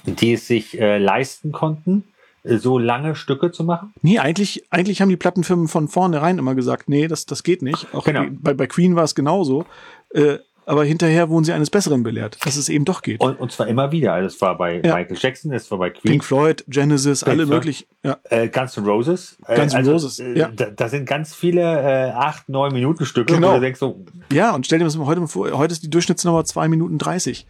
[0.05, 2.16] die es sich äh, leisten konnten, äh,
[2.57, 3.93] so lange Stücke zu machen.
[4.01, 7.87] Nee, eigentlich, eigentlich haben die Plattenfirmen von vornherein immer gesagt, nee, das, das geht nicht.
[7.93, 8.25] Auch Genau.
[8.31, 9.65] bei, bei Queen war es genauso.
[10.13, 13.21] Äh, aber hinterher wurden sie eines Besseren belehrt, dass es eben doch geht.
[13.21, 14.11] Und, und zwar immer wieder.
[14.11, 14.95] Also es war bei Ja.
[14.95, 17.55] Michael Jackson, es war bei Queen, Pink Floyd, Genesis, Pink alle Floyd.
[17.55, 17.87] möglich.
[18.03, 19.37] Ja, äh, Guns N' Roses.
[19.47, 20.49] Äh, Guns N' Roses, äh, ja.
[20.53, 23.51] Da, da sind ganz viele äh, acht, neun Minuten Stücke, Genau.
[23.51, 25.83] wo du denkst so, ja und stell dir das mal heute mal vor, heute ist
[25.83, 27.47] die Durchschnittsnummer zwei Minuten dreißig.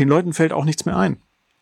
[0.00, 1.18] Den Leuten fällt auch nichts mehr ein.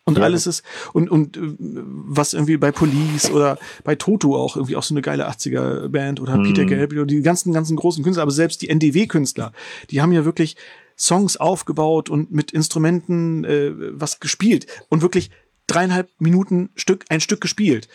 [0.07, 0.25] Und Ja.
[0.25, 4.83] alles ist, und, und äh, was irgendwie bei Police oder bei Toto auch irgendwie auch
[4.83, 6.43] so eine geile 80er Band oder Mhm.
[6.43, 9.53] Peter Gabriel die ganzen, ganzen großen Künstler, aber selbst die NDW-Künstler,
[9.91, 10.57] die haben ja wirklich
[10.99, 15.31] Songs aufgebaut und mit Instrumenten äh, was gespielt und wirklich
[15.67, 17.89] dreieinhalb Minuten Stück, ein Stück gespielt.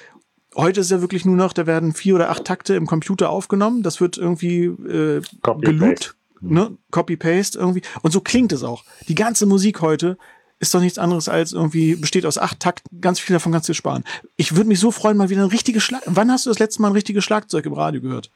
[0.55, 3.84] Heute ist ja wirklich nur noch, da werden vier oder acht Takte im Computer aufgenommen,
[3.84, 5.22] das wird irgendwie äh,
[5.62, 6.76] geloopt, ne?
[6.89, 7.84] Copy-Paste irgendwie.
[8.01, 8.84] Und so klingt es auch.
[9.07, 10.18] Die ganze Musik heute
[10.60, 13.74] ist doch nichts anderes als irgendwie, besteht aus acht Takten, ganz viel davon kannst du
[13.74, 14.03] sparen.
[14.36, 16.01] Ich würde mich so freuen, mal wieder ein richtiges Schlag.
[16.05, 18.30] Wann hast du das letzte Mal ein richtiges Schlagzeug im Radio gehört?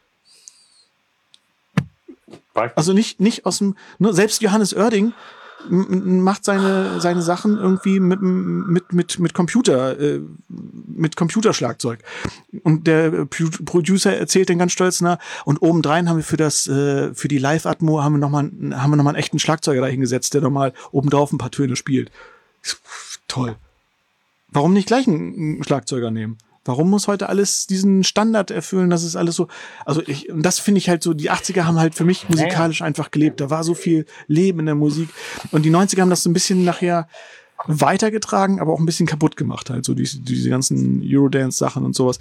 [2.76, 5.12] Also nicht, nicht aus dem, ne, selbst Johannes Oerding
[5.70, 10.20] macht seine, seine Sachen irgendwie mit, mit, mit, mit Computer, äh,
[10.86, 12.00] mit Computerschlagzeug.
[12.62, 16.66] Und der Pro- Producer erzählt dann ganz stolz, na, und obendrein haben wir für das,
[16.68, 18.44] äh, für die Live-Atmo haben wir nochmal,
[18.74, 21.76] haben wir noch mal einen echten Schlagzeuger da hingesetzt, der nochmal obendrauf ein paar Töne
[21.76, 22.10] spielt.
[23.28, 23.56] Toll.
[24.50, 26.38] Warum nicht gleich einen Schlagzeuger nehmen?
[26.64, 28.88] Warum muss heute alles diesen Standard erfüllen?
[28.90, 29.48] Das ist alles so.
[29.84, 32.80] Also ich, und das finde ich halt so, die 80er haben halt für mich musikalisch
[32.80, 33.40] einfach gelebt.
[33.40, 35.08] Da war so viel Leben in der Musik.
[35.52, 37.08] Und die 90er haben das so ein bisschen nachher
[37.66, 39.84] weitergetragen, aber auch ein bisschen kaputt gemacht halt.
[39.84, 42.18] So diese, diese ganzen Eurodance-Sachen und sowas.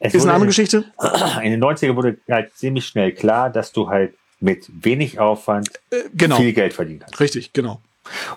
[0.00, 0.84] Es Ist eine andere Geschichte.
[1.42, 5.70] In den 90er wurde halt ziemlich schnell klar, dass du halt mit wenig Aufwand
[6.14, 6.36] genau.
[6.36, 7.18] viel Geld verdient hast.
[7.20, 7.80] Richtig, genau.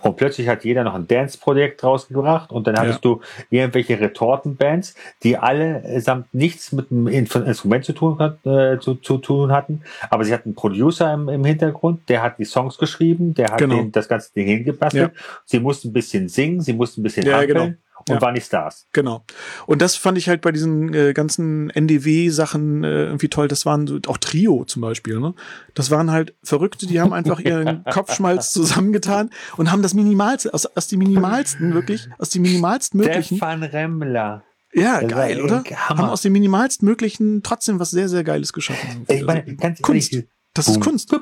[0.02, 5.38] Und plötzlich hat jeder noch ein Dance-Projekt rausgebracht und dann hattest du irgendwelche Retortenbands, die
[5.38, 9.82] alle samt nichts mit dem In- Instrument zu tun, hat, äh, zu, zu tun hatten.
[10.10, 13.58] Aber sie hatten einen Producer im, im Hintergrund, der hat die Songs geschrieben, der hat
[13.60, 13.76] Genau.
[13.76, 15.12] den, das ganze Ding hingebastelt.
[15.46, 17.74] Sie mussten ein bisschen singen, sie mussten ein bisschen Ja, hampeln genau.
[18.12, 18.22] Und Ja.
[18.22, 18.88] waren die Stars.
[18.94, 19.24] Genau.
[19.66, 23.48] Und das fand ich halt bei diesen äh, ganzen NDW-Sachen äh, irgendwie toll.
[23.48, 25.20] Das waren so, auch Trio zum Beispiel.
[25.20, 25.34] Ne?
[25.74, 30.66] Das waren halt Verrückte, die haben einfach ihren Kopfschmalz zusammengetan und haben das Minimalste, aus,
[30.66, 33.38] aus den Minimalsten wirklich, aus den Minimalsten möglichen.
[33.38, 34.44] Stefan Remmler.
[34.74, 35.64] Ja, Das geil, oder?
[35.66, 36.00] Hammer.
[36.00, 39.06] Haben aus dem Minimalsten möglichen trotzdem was sehr, sehr Geiles geschaffen.
[39.10, 40.14] Ich meine, ganz Kunst.
[40.14, 41.14] ehrlich, Das ist Kunst.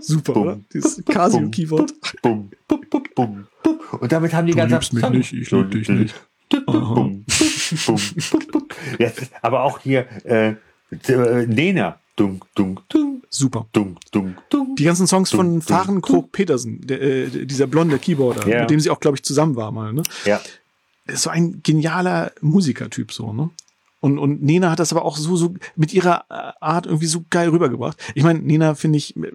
[0.00, 0.60] Super, oder?
[0.72, 1.92] Dieses Casio-Keyboard.
[2.22, 6.14] Und damit haben die Du ganze liebst mich nicht, ich lieb dich nicht.
[9.42, 10.54] Aber auch hier äh,
[11.46, 11.98] Nena.
[12.16, 13.66] Dung, dung, dung, Super.
[13.72, 14.76] dung, dung, dung.
[14.76, 18.60] Die ganzen Songs von Fahren Krog Petersen, der, äh, dieser blonde Keyboarder, Ja.
[18.60, 19.92] mit dem sie auch, glaube ich, zusammen war mal.
[19.92, 20.04] Ne?
[20.24, 20.40] Ja.
[21.06, 23.50] ist so ein genialer Musikertyp so, ne?
[24.04, 27.24] Und, und Nena hat das aber auch so, so mit ihrer äh, Art irgendwie so
[27.30, 27.96] geil rübergebracht.
[28.14, 29.30] Ich meine, Nena finde ich äh,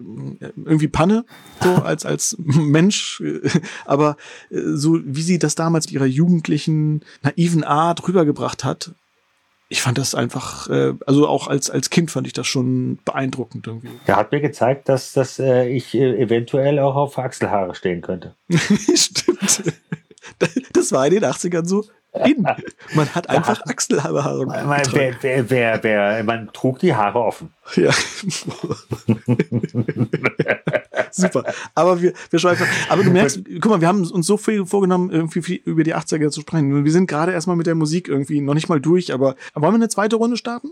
[0.64, 1.24] irgendwie Panne,
[1.60, 3.40] so als, als Mensch, äh,
[3.84, 4.16] aber
[4.50, 8.92] so wie sie das damals mit ihrer jugendlichen, naiven Art rübergebracht hat,
[9.68, 13.66] ich fand das einfach, äh, also auch als, als Kind fand ich das schon beeindruckend
[13.66, 13.90] irgendwie.
[14.06, 18.36] Er hat mir gezeigt, dass, dass äh, ich äh, eventuell auch auf Achselhaare stehen könnte.
[18.94, 19.64] Stimmt.
[20.72, 22.46] Das war in den 80ern so in.
[22.94, 27.52] Man hat einfach Achselhaare Man, wer, wer, wer, wer, man trug die Haare offen.
[27.76, 27.92] Ja.
[31.12, 31.44] Super.
[31.74, 32.66] Aber wir, wir schweifen.
[32.88, 35.94] Aber du merkst, guck mal, wir haben uns so viel vorgenommen, irgendwie viel über die
[35.94, 36.84] 80er zu sprechen.
[36.84, 39.76] Wir sind gerade erstmal mit der Musik irgendwie noch nicht mal durch, aber wollen wir
[39.76, 40.70] eine zweite Runde starten?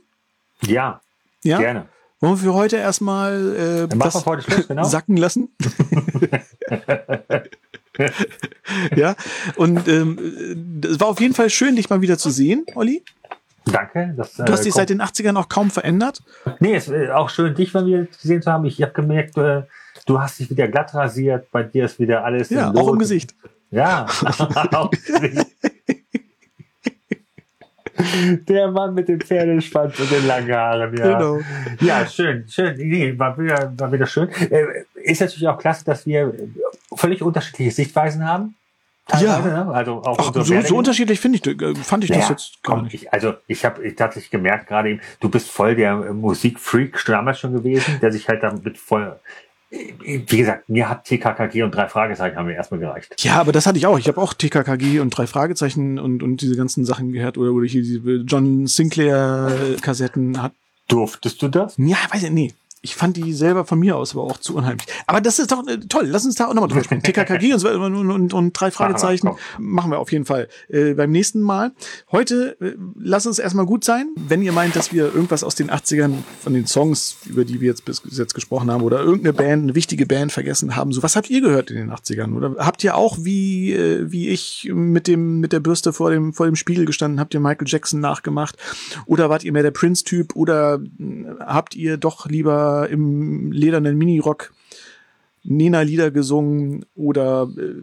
[0.63, 1.01] Ja,
[1.45, 1.59] Ja?
[1.59, 1.87] gerne.
[2.21, 4.83] Wollen wir für heute erstmal äh, das heute Schluss, genau.
[4.83, 5.51] sacken lassen?
[8.97, 9.15] ja,
[9.57, 13.03] und ähm, es war auf jeden Fall schön, dich mal wieder zu sehen, Olli.
[13.65, 14.15] Danke.
[14.17, 16.23] Das, Du hast dich seit den 80ern auch kaum verändert.
[16.61, 18.65] Nee, es ist auch schön, dich mal wieder gesehen zu haben.
[18.65, 19.63] Ich habe gemerkt, äh,
[20.07, 21.51] du hast dich wieder glatt rasiert.
[21.51, 22.99] Bei dir ist wieder alles Ja, auch im.
[22.99, 23.35] Gesicht.
[23.71, 24.07] Ja,
[24.73, 25.47] auch im Gesicht.
[28.49, 31.19] Der Mann mit dem Pferdeschwanz und den langen Haaren, ja.
[31.19, 31.41] Genau.
[31.81, 32.77] Ja, schön, schön.
[32.77, 34.29] Nee, war wieder, war wieder schön.
[34.51, 36.33] Äh, Ist natürlich auch klasse, dass wir
[36.99, 38.55] völlig unterschiedliche Sichtweisen haben.
[39.21, 39.39] Ja.
[39.41, 39.69] ne?
[39.73, 42.83] Also auch Ach, so, so unterschiedlich finde ich, äh, fand ich das Naja, jetzt gar
[42.83, 42.95] nicht.
[42.95, 47.15] Ich, also ich habe tatsächlich gemerkt gerade eben, du bist voll der äh, Musikfreak schon
[47.15, 49.19] damals schon gewesen, der sich halt damit voll,
[49.71, 53.15] äh, wie gesagt, mir hat TKKG und drei Fragezeichen haben mir erstmal gereicht.
[53.25, 53.99] Ja, aber das hatte ich auch.
[53.99, 57.67] Ich habe auch TKKG und drei Fragezeichen und, und diese ganzen Sachen gehört oder, oder
[57.67, 60.53] hier diese John Sinclair Kassetten hat.
[60.89, 61.75] Durftest du das?
[61.79, 62.53] Ja, weiß ich, nee.
[62.83, 64.87] Ich fand die selber von mir aus aber auch zu unheimlich.
[65.07, 66.07] Aber das ist doch äh, toll.
[66.07, 67.03] Lass uns da auch nochmal drüber sprechen.
[67.03, 70.95] TKKG und, so und, und, und drei Fragezeichen Machen machen wir auf jeden Fall äh,
[70.95, 71.73] beim nächsten Mal.
[72.13, 74.09] Heute äh, lass uns erstmal gut sein.
[74.17, 77.69] Wenn ihr meint, dass wir irgendwas aus den 80ern von den Songs, über die wir
[77.69, 81.17] jetzt bis jetzt gesprochen haben, oder irgendeine Band, eine wichtige Band vergessen haben, so was
[81.17, 82.35] habt ihr gehört in den 80ern?
[82.35, 86.33] Oder habt ihr auch wie, äh, wie ich mit dem, mit der Bürste vor dem,
[86.33, 88.57] vor dem Spiegel gestanden, habt ihr Michael Jackson nachgemacht?
[89.07, 90.37] Oder wart ihr mehr der Prince-Typ?
[90.37, 94.53] Oder mh, habt ihr doch lieber im ledernen Minirock
[95.45, 97.75] Nena-Lieder gesungen oder, äh,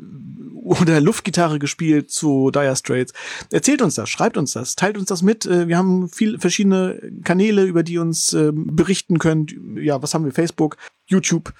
[0.54, 3.14] oder Luftgitarre gespielt zu Dire Straits.
[3.52, 5.46] Erzählt uns das, schreibt uns das, teilt uns das mit.
[5.46, 9.56] Äh, Wir haben viel verschiedene Kanäle, über die uns ähm, berichten könnt.
[9.78, 10.32] Ja, was haben wir?
[10.32, 10.78] Facebook,
[11.08, 11.54] YouTube.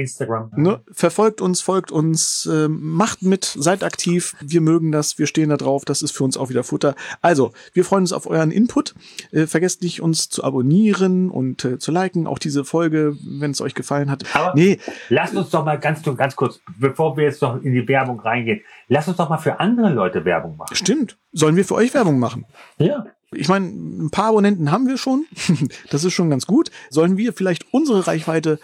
[0.00, 0.50] Instagram.
[0.56, 0.80] Ne?
[0.90, 4.34] Verfolgt uns, folgt uns, ähm, macht mit, seid aktiv.
[4.40, 5.84] Wir mögen das, wir stehen da drauf.
[5.84, 6.94] Das ist für uns auch wieder Futter.
[7.22, 8.94] Also, wir freuen uns auf euren Input.
[9.32, 12.26] Äh, vergesst nicht, uns zu abonnieren und äh, zu liken.
[12.26, 14.24] Auch diese Folge, wenn es euch gefallen hat.
[14.34, 14.78] Aber nee,
[15.08, 18.60] lasst uns doch mal ganz, ganz kurz, bevor wir jetzt noch in die Werbung reingehen,
[18.88, 20.74] lasst uns doch mal für andere Leute Werbung machen.
[20.74, 21.18] stimmt.
[21.32, 22.46] Sollen wir für euch Werbung machen?
[22.78, 23.06] Ja.
[23.32, 25.26] Ich meine, ein paar Abonnenten haben wir schon.
[25.90, 26.70] das ist schon ganz gut.
[26.90, 28.58] Sollen wir vielleicht unsere Reichweite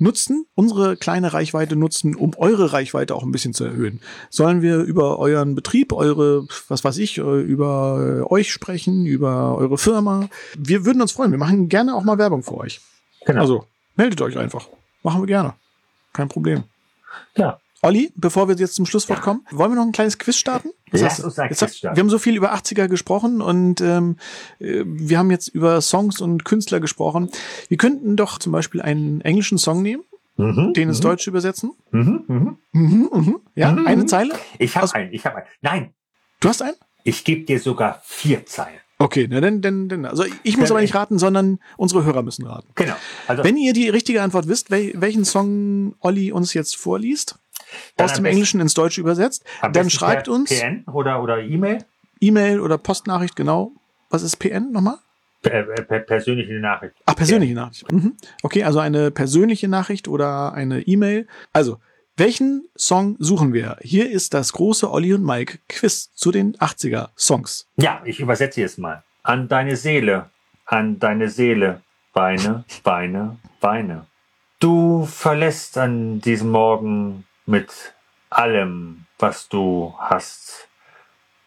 [0.00, 4.00] nutzen, unsere kleine Reichweite nutzen, um eure Reichweite auch ein bisschen zu erhöhen?
[4.30, 9.56] Sollen wir über euren Betrieb, eure, was weiß ich, äh, über äh, euch sprechen, über
[9.56, 10.28] eure Firma?
[10.58, 11.30] Wir würden uns freuen.
[11.30, 12.80] Wir machen gerne auch mal Werbung für euch.
[13.26, 13.40] Genau.
[13.40, 14.68] Also, meldet euch einfach.
[15.02, 15.54] Machen wir gerne.
[16.12, 16.64] Kein Problem.
[17.36, 17.60] Ja.
[17.82, 20.70] Olli, bevor wir jetzt zum Schlusswort kommen, wollen wir noch ein kleines Quiz starten?
[20.90, 21.82] Das Lass heißt, uns ein Quiz.
[21.82, 24.16] Wir haben so viel über 80er gesprochen und ähm,
[24.58, 27.30] äh, wir haben jetzt über Songs und Künstler gesprochen.
[27.68, 30.02] Wir könnten doch zum Beispiel einen englischen Song nehmen,
[30.36, 30.72] Mhm.
[30.74, 31.72] den ins Deutsche übersetzen.
[31.90, 32.24] Mhm.
[32.26, 32.56] Mhm.
[32.72, 33.40] Mhm, mhm.
[33.54, 33.86] Ja, Mhm.
[33.86, 34.34] eine Zeile.
[34.58, 35.46] Ich habe einen, ich habe einen.
[35.60, 35.94] Nein,
[36.40, 36.76] Du hast einen?
[37.04, 38.78] ich gebe dir sogar vier Zeilen.
[38.98, 40.04] Okay, na dann, dann, dann.
[40.04, 42.68] Also ich muss aber nicht raten, sondern unsere Hörer müssen raten.
[42.74, 42.94] Genau.
[43.26, 47.38] Also Wenn ihr die richtige Antwort wisst, wel welchen Song Olli uns jetzt vorliest,
[47.96, 51.84] Dann aus dem Englischen ins Deutsche übersetzt, dann schreibt uns PN oder oder E-Mail,
[52.20, 53.72] E-Mail oder Postnachricht, genau.
[54.10, 54.98] Was ist PN nochmal?
[55.42, 56.94] per, per, persönliche Nachricht.
[57.06, 57.90] Ach, persönliche Nachricht.
[57.90, 58.16] Mhm.
[58.42, 61.26] Okay, also eine persönliche Nachricht oder eine E-Mail.
[61.52, 61.78] Also,
[62.16, 63.76] welchen Song suchen wir?
[63.80, 67.66] Hier ist das große Olli und Mike Quiz zu den 80er Songs.
[67.76, 69.02] Ja, ich übersetze jetzt mal.
[69.22, 70.30] An deine Seele,
[70.66, 71.80] an deine Seele,
[72.12, 74.06] Beine, Beine, Beine.
[74.58, 77.94] Du verlässt an diesem Morgen mit
[78.30, 80.68] allem, was du hast,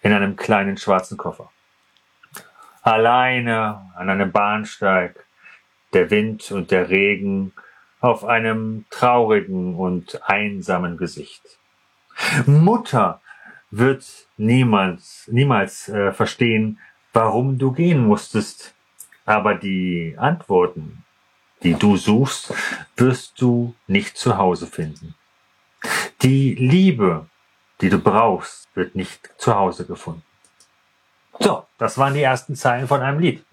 [0.01, 1.49] in einem kleinen schwarzen Koffer.
[2.81, 5.25] Alleine an einem Bahnsteig,
[5.93, 7.53] der Wind und der Regen
[8.01, 11.57] auf einem traurigen und einsamen Gesicht.
[12.45, 13.21] Mutter
[13.71, 16.79] wird niemals, niemals äh, verstehen,
[17.13, 18.75] warum du gehen musstest.
[19.25, 21.05] Aber die Antworten,
[21.63, 22.53] die du suchst,
[22.97, 25.15] wirst du nicht zu Hause finden.
[26.21, 27.25] Die Liebe,
[27.81, 30.23] die du brauchst, wird nicht zu Hause gefunden.
[31.39, 33.43] So, das waren die ersten Zeilen von einem Lied.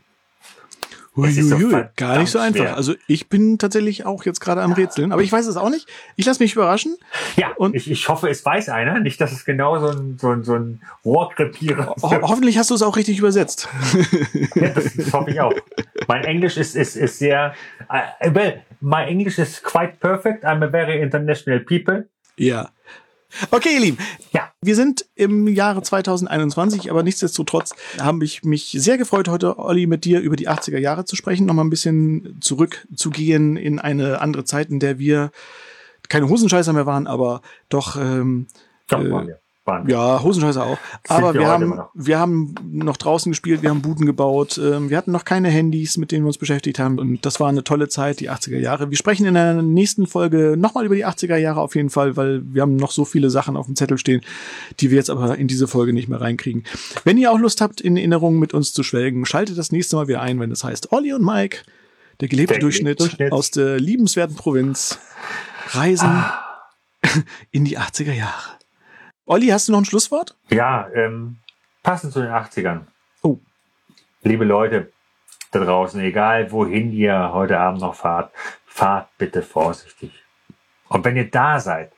[1.17, 2.61] Uiuiui, gar nicht so einfach.
[2.61, 2.77] schwer.
[2.77, 5.89] Also ich bin tatsächlich auch jetzt gerade am Rätseln, aber ich weiß es auch nicht.
[6.15, 6.97] Ich lasse mich überraschen.
[7.37, 9.01] Ja, Und- ich, ich hoffe, es weiß einer.
[9.01, 12.03] Nicht, dass es genau so ein, so ein, so ein Rohrkrepierer ist.
[12.05, 13.69] Ho hoffentlich hast du es auch richtig übersetzt.
[14.55, 15.53] Ja, das, das hoffe ich auch.
[16.07, 17.55] Mein Englisch ist, ist, ist sehr,
[17.91, 20.45] uh, well, my English is quite perfect.
[20.45, 22.05] I'm a very international people.
[22.45, 22.71] Ja.
[23.51, 23.99] Okay, ihr Lieben.
[24.33, 24.51] Ja.
[24.61, 30.05] Wir sind im Jahre 2021, aber nichtsdestotrotz habe ich mich sehr gefreut, heute, Olli, mit
[30.05, 34.69] dir über die 80er Jahre zu sprechen, nochmal ein bisschen zurückzugehen in eine andere Zeit,
[34.69, 35.31] in der wir
[36.09, 38.49] keine Hosenscheißer mehr waren, aber doch, ähm,
[39.29, 39.35] Äh,
[39.67, 39.85] wir.
[39.89, 40.79] ja, Hosenscheißer auch.
[41.09, 45.13] Aber wir haben, wir haben noch draußen gespielt, wir haben Buden gebaut, ähm, wir hatten
[45.13, 46.99] noch keine Handys, mit denen wir uns beschäftigt haben.
[46.99, 48.91] Und das war eine tolle Zeit, die 80er Jahre.
[48.91, 52.43] Wir sprechen in der nächsten Folge nochmal über die 80er Jahre auf jeden Fall, weil
[52.45, 54.23] wir haben noch so viele Sachen auf dem Zettel stehen,
[54.81, 56.65] die wir jetzt aber in diese Folge nicht mehr reinkriegen.
[57.05, 60.09] Wenn ihr auch Lust habt, in Erinnerungen mit uns zu schwelgen, schaltet das nächste Mal
[60.09, 61.59] wieder ein, wenn es heißt Olli und Mike,
[62.21, 63.33] der gelebte Der Durchschnitt, gelebte Durchschnitt.
[63.33, 64.99] aus der liebenswerten Provinz,
[65.69, 66.25] reisen
[67.51, 68.60] in die 80er Jahre.
[69.31, 70.35] Olli, hast du noch ein Schlusswort?
[70.51, 71.37] Ja, ähm,
[71.85, 72.81] passend zu den 80ern.
[73.23, 73.39] Oh.
[74.25, 74.91] liebe Leute
[75.53, 78.33] da draußen, egal wohin ihr heute Abend noch fahrt,
[78.67, 80.11] fahrt bitte vorsichtig.
[80.89, 81.93] Und wenn ihr da seid,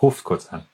[0.00, 0.64] ruft kurz an.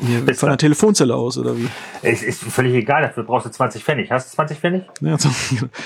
[0.00, 0.58] Ja, Bis von der dann.
[0.58, 1.68] Telefonzelle aus, oder wie?
[2.02, 4.10] Es ist völlig egal, dafür brauchst du 20 Pfennig.
[4.10, 4.82] Hast du 20 Pfennig?
[5.00, 5.28] Ja, so.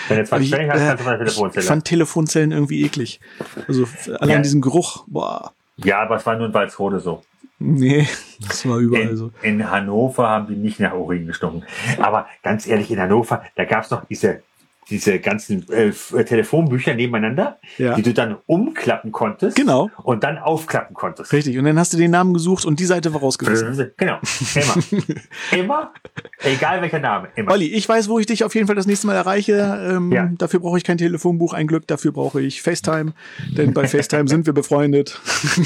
[0.08, 1.66] Wenn du 20 Aber ich, Pfennig hast, äh, kannst du von der Ich Telefonzelle.
[1.66, 3.20] fand Telefonzellen irgendwie eklig.
[3.68, 3.86] Also
[4.20, 4.38] allein Ja.
[4.42, 5.52] diesen Geruch, boah,
[5.84, 7.22] Ja, aber es war nur in Walsrode so.
[7.58, 8.06] nee,
[8.40, 9.30] das war überall so.
[9.42, 11.64] In, in Hannover haben die nicht nach Urin gestunken.
[11.98, 14.42] Aber ganz ehrlich, in Hannover, da gab's noch diese,
[14.90, 17.94] diese ganzen äh, äh, Telefonbücher nebeneinander, Ja.
[17.94, 19.88] die du dann umklappen konntest Genau.
[20.02, 21.32] und dann aufklappen konntest.
[21.32, 21.56] Richtig.
[21.58, 23.92] Und dann hast du den Namen gesucht und die Seite war rausgerissen.
[23.96, 24.18] Genau,
[24.54, 25.04] immer.
[25.56, 25.92] immer,
[26.40, 27.52] egal welcher Name, immer.
[27.52, 29.52] Olli, ich weiß, wo ich dich auf jeden Fall das nächste Mal erreiche.
[29.90, 30.28] Ähm, Ja.
[30.38, 31.86] Dafür brauche ich kein Telefonbuch, ein Glück.
[31.86, 33.12] Dafür brauche ich FaceTime,
[33.56, 35.20] denn bei FaceTime sind wir befreundet.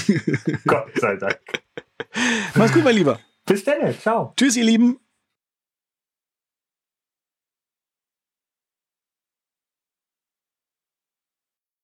[0.67, 1.39] Gott sei Dank.
[2.55, 3.19] Mach's gut, mein Lieber.
[3.47, 4.33] Bis dann, ciao.
[4.37, 4.99] Tschüss, ihr Lieben.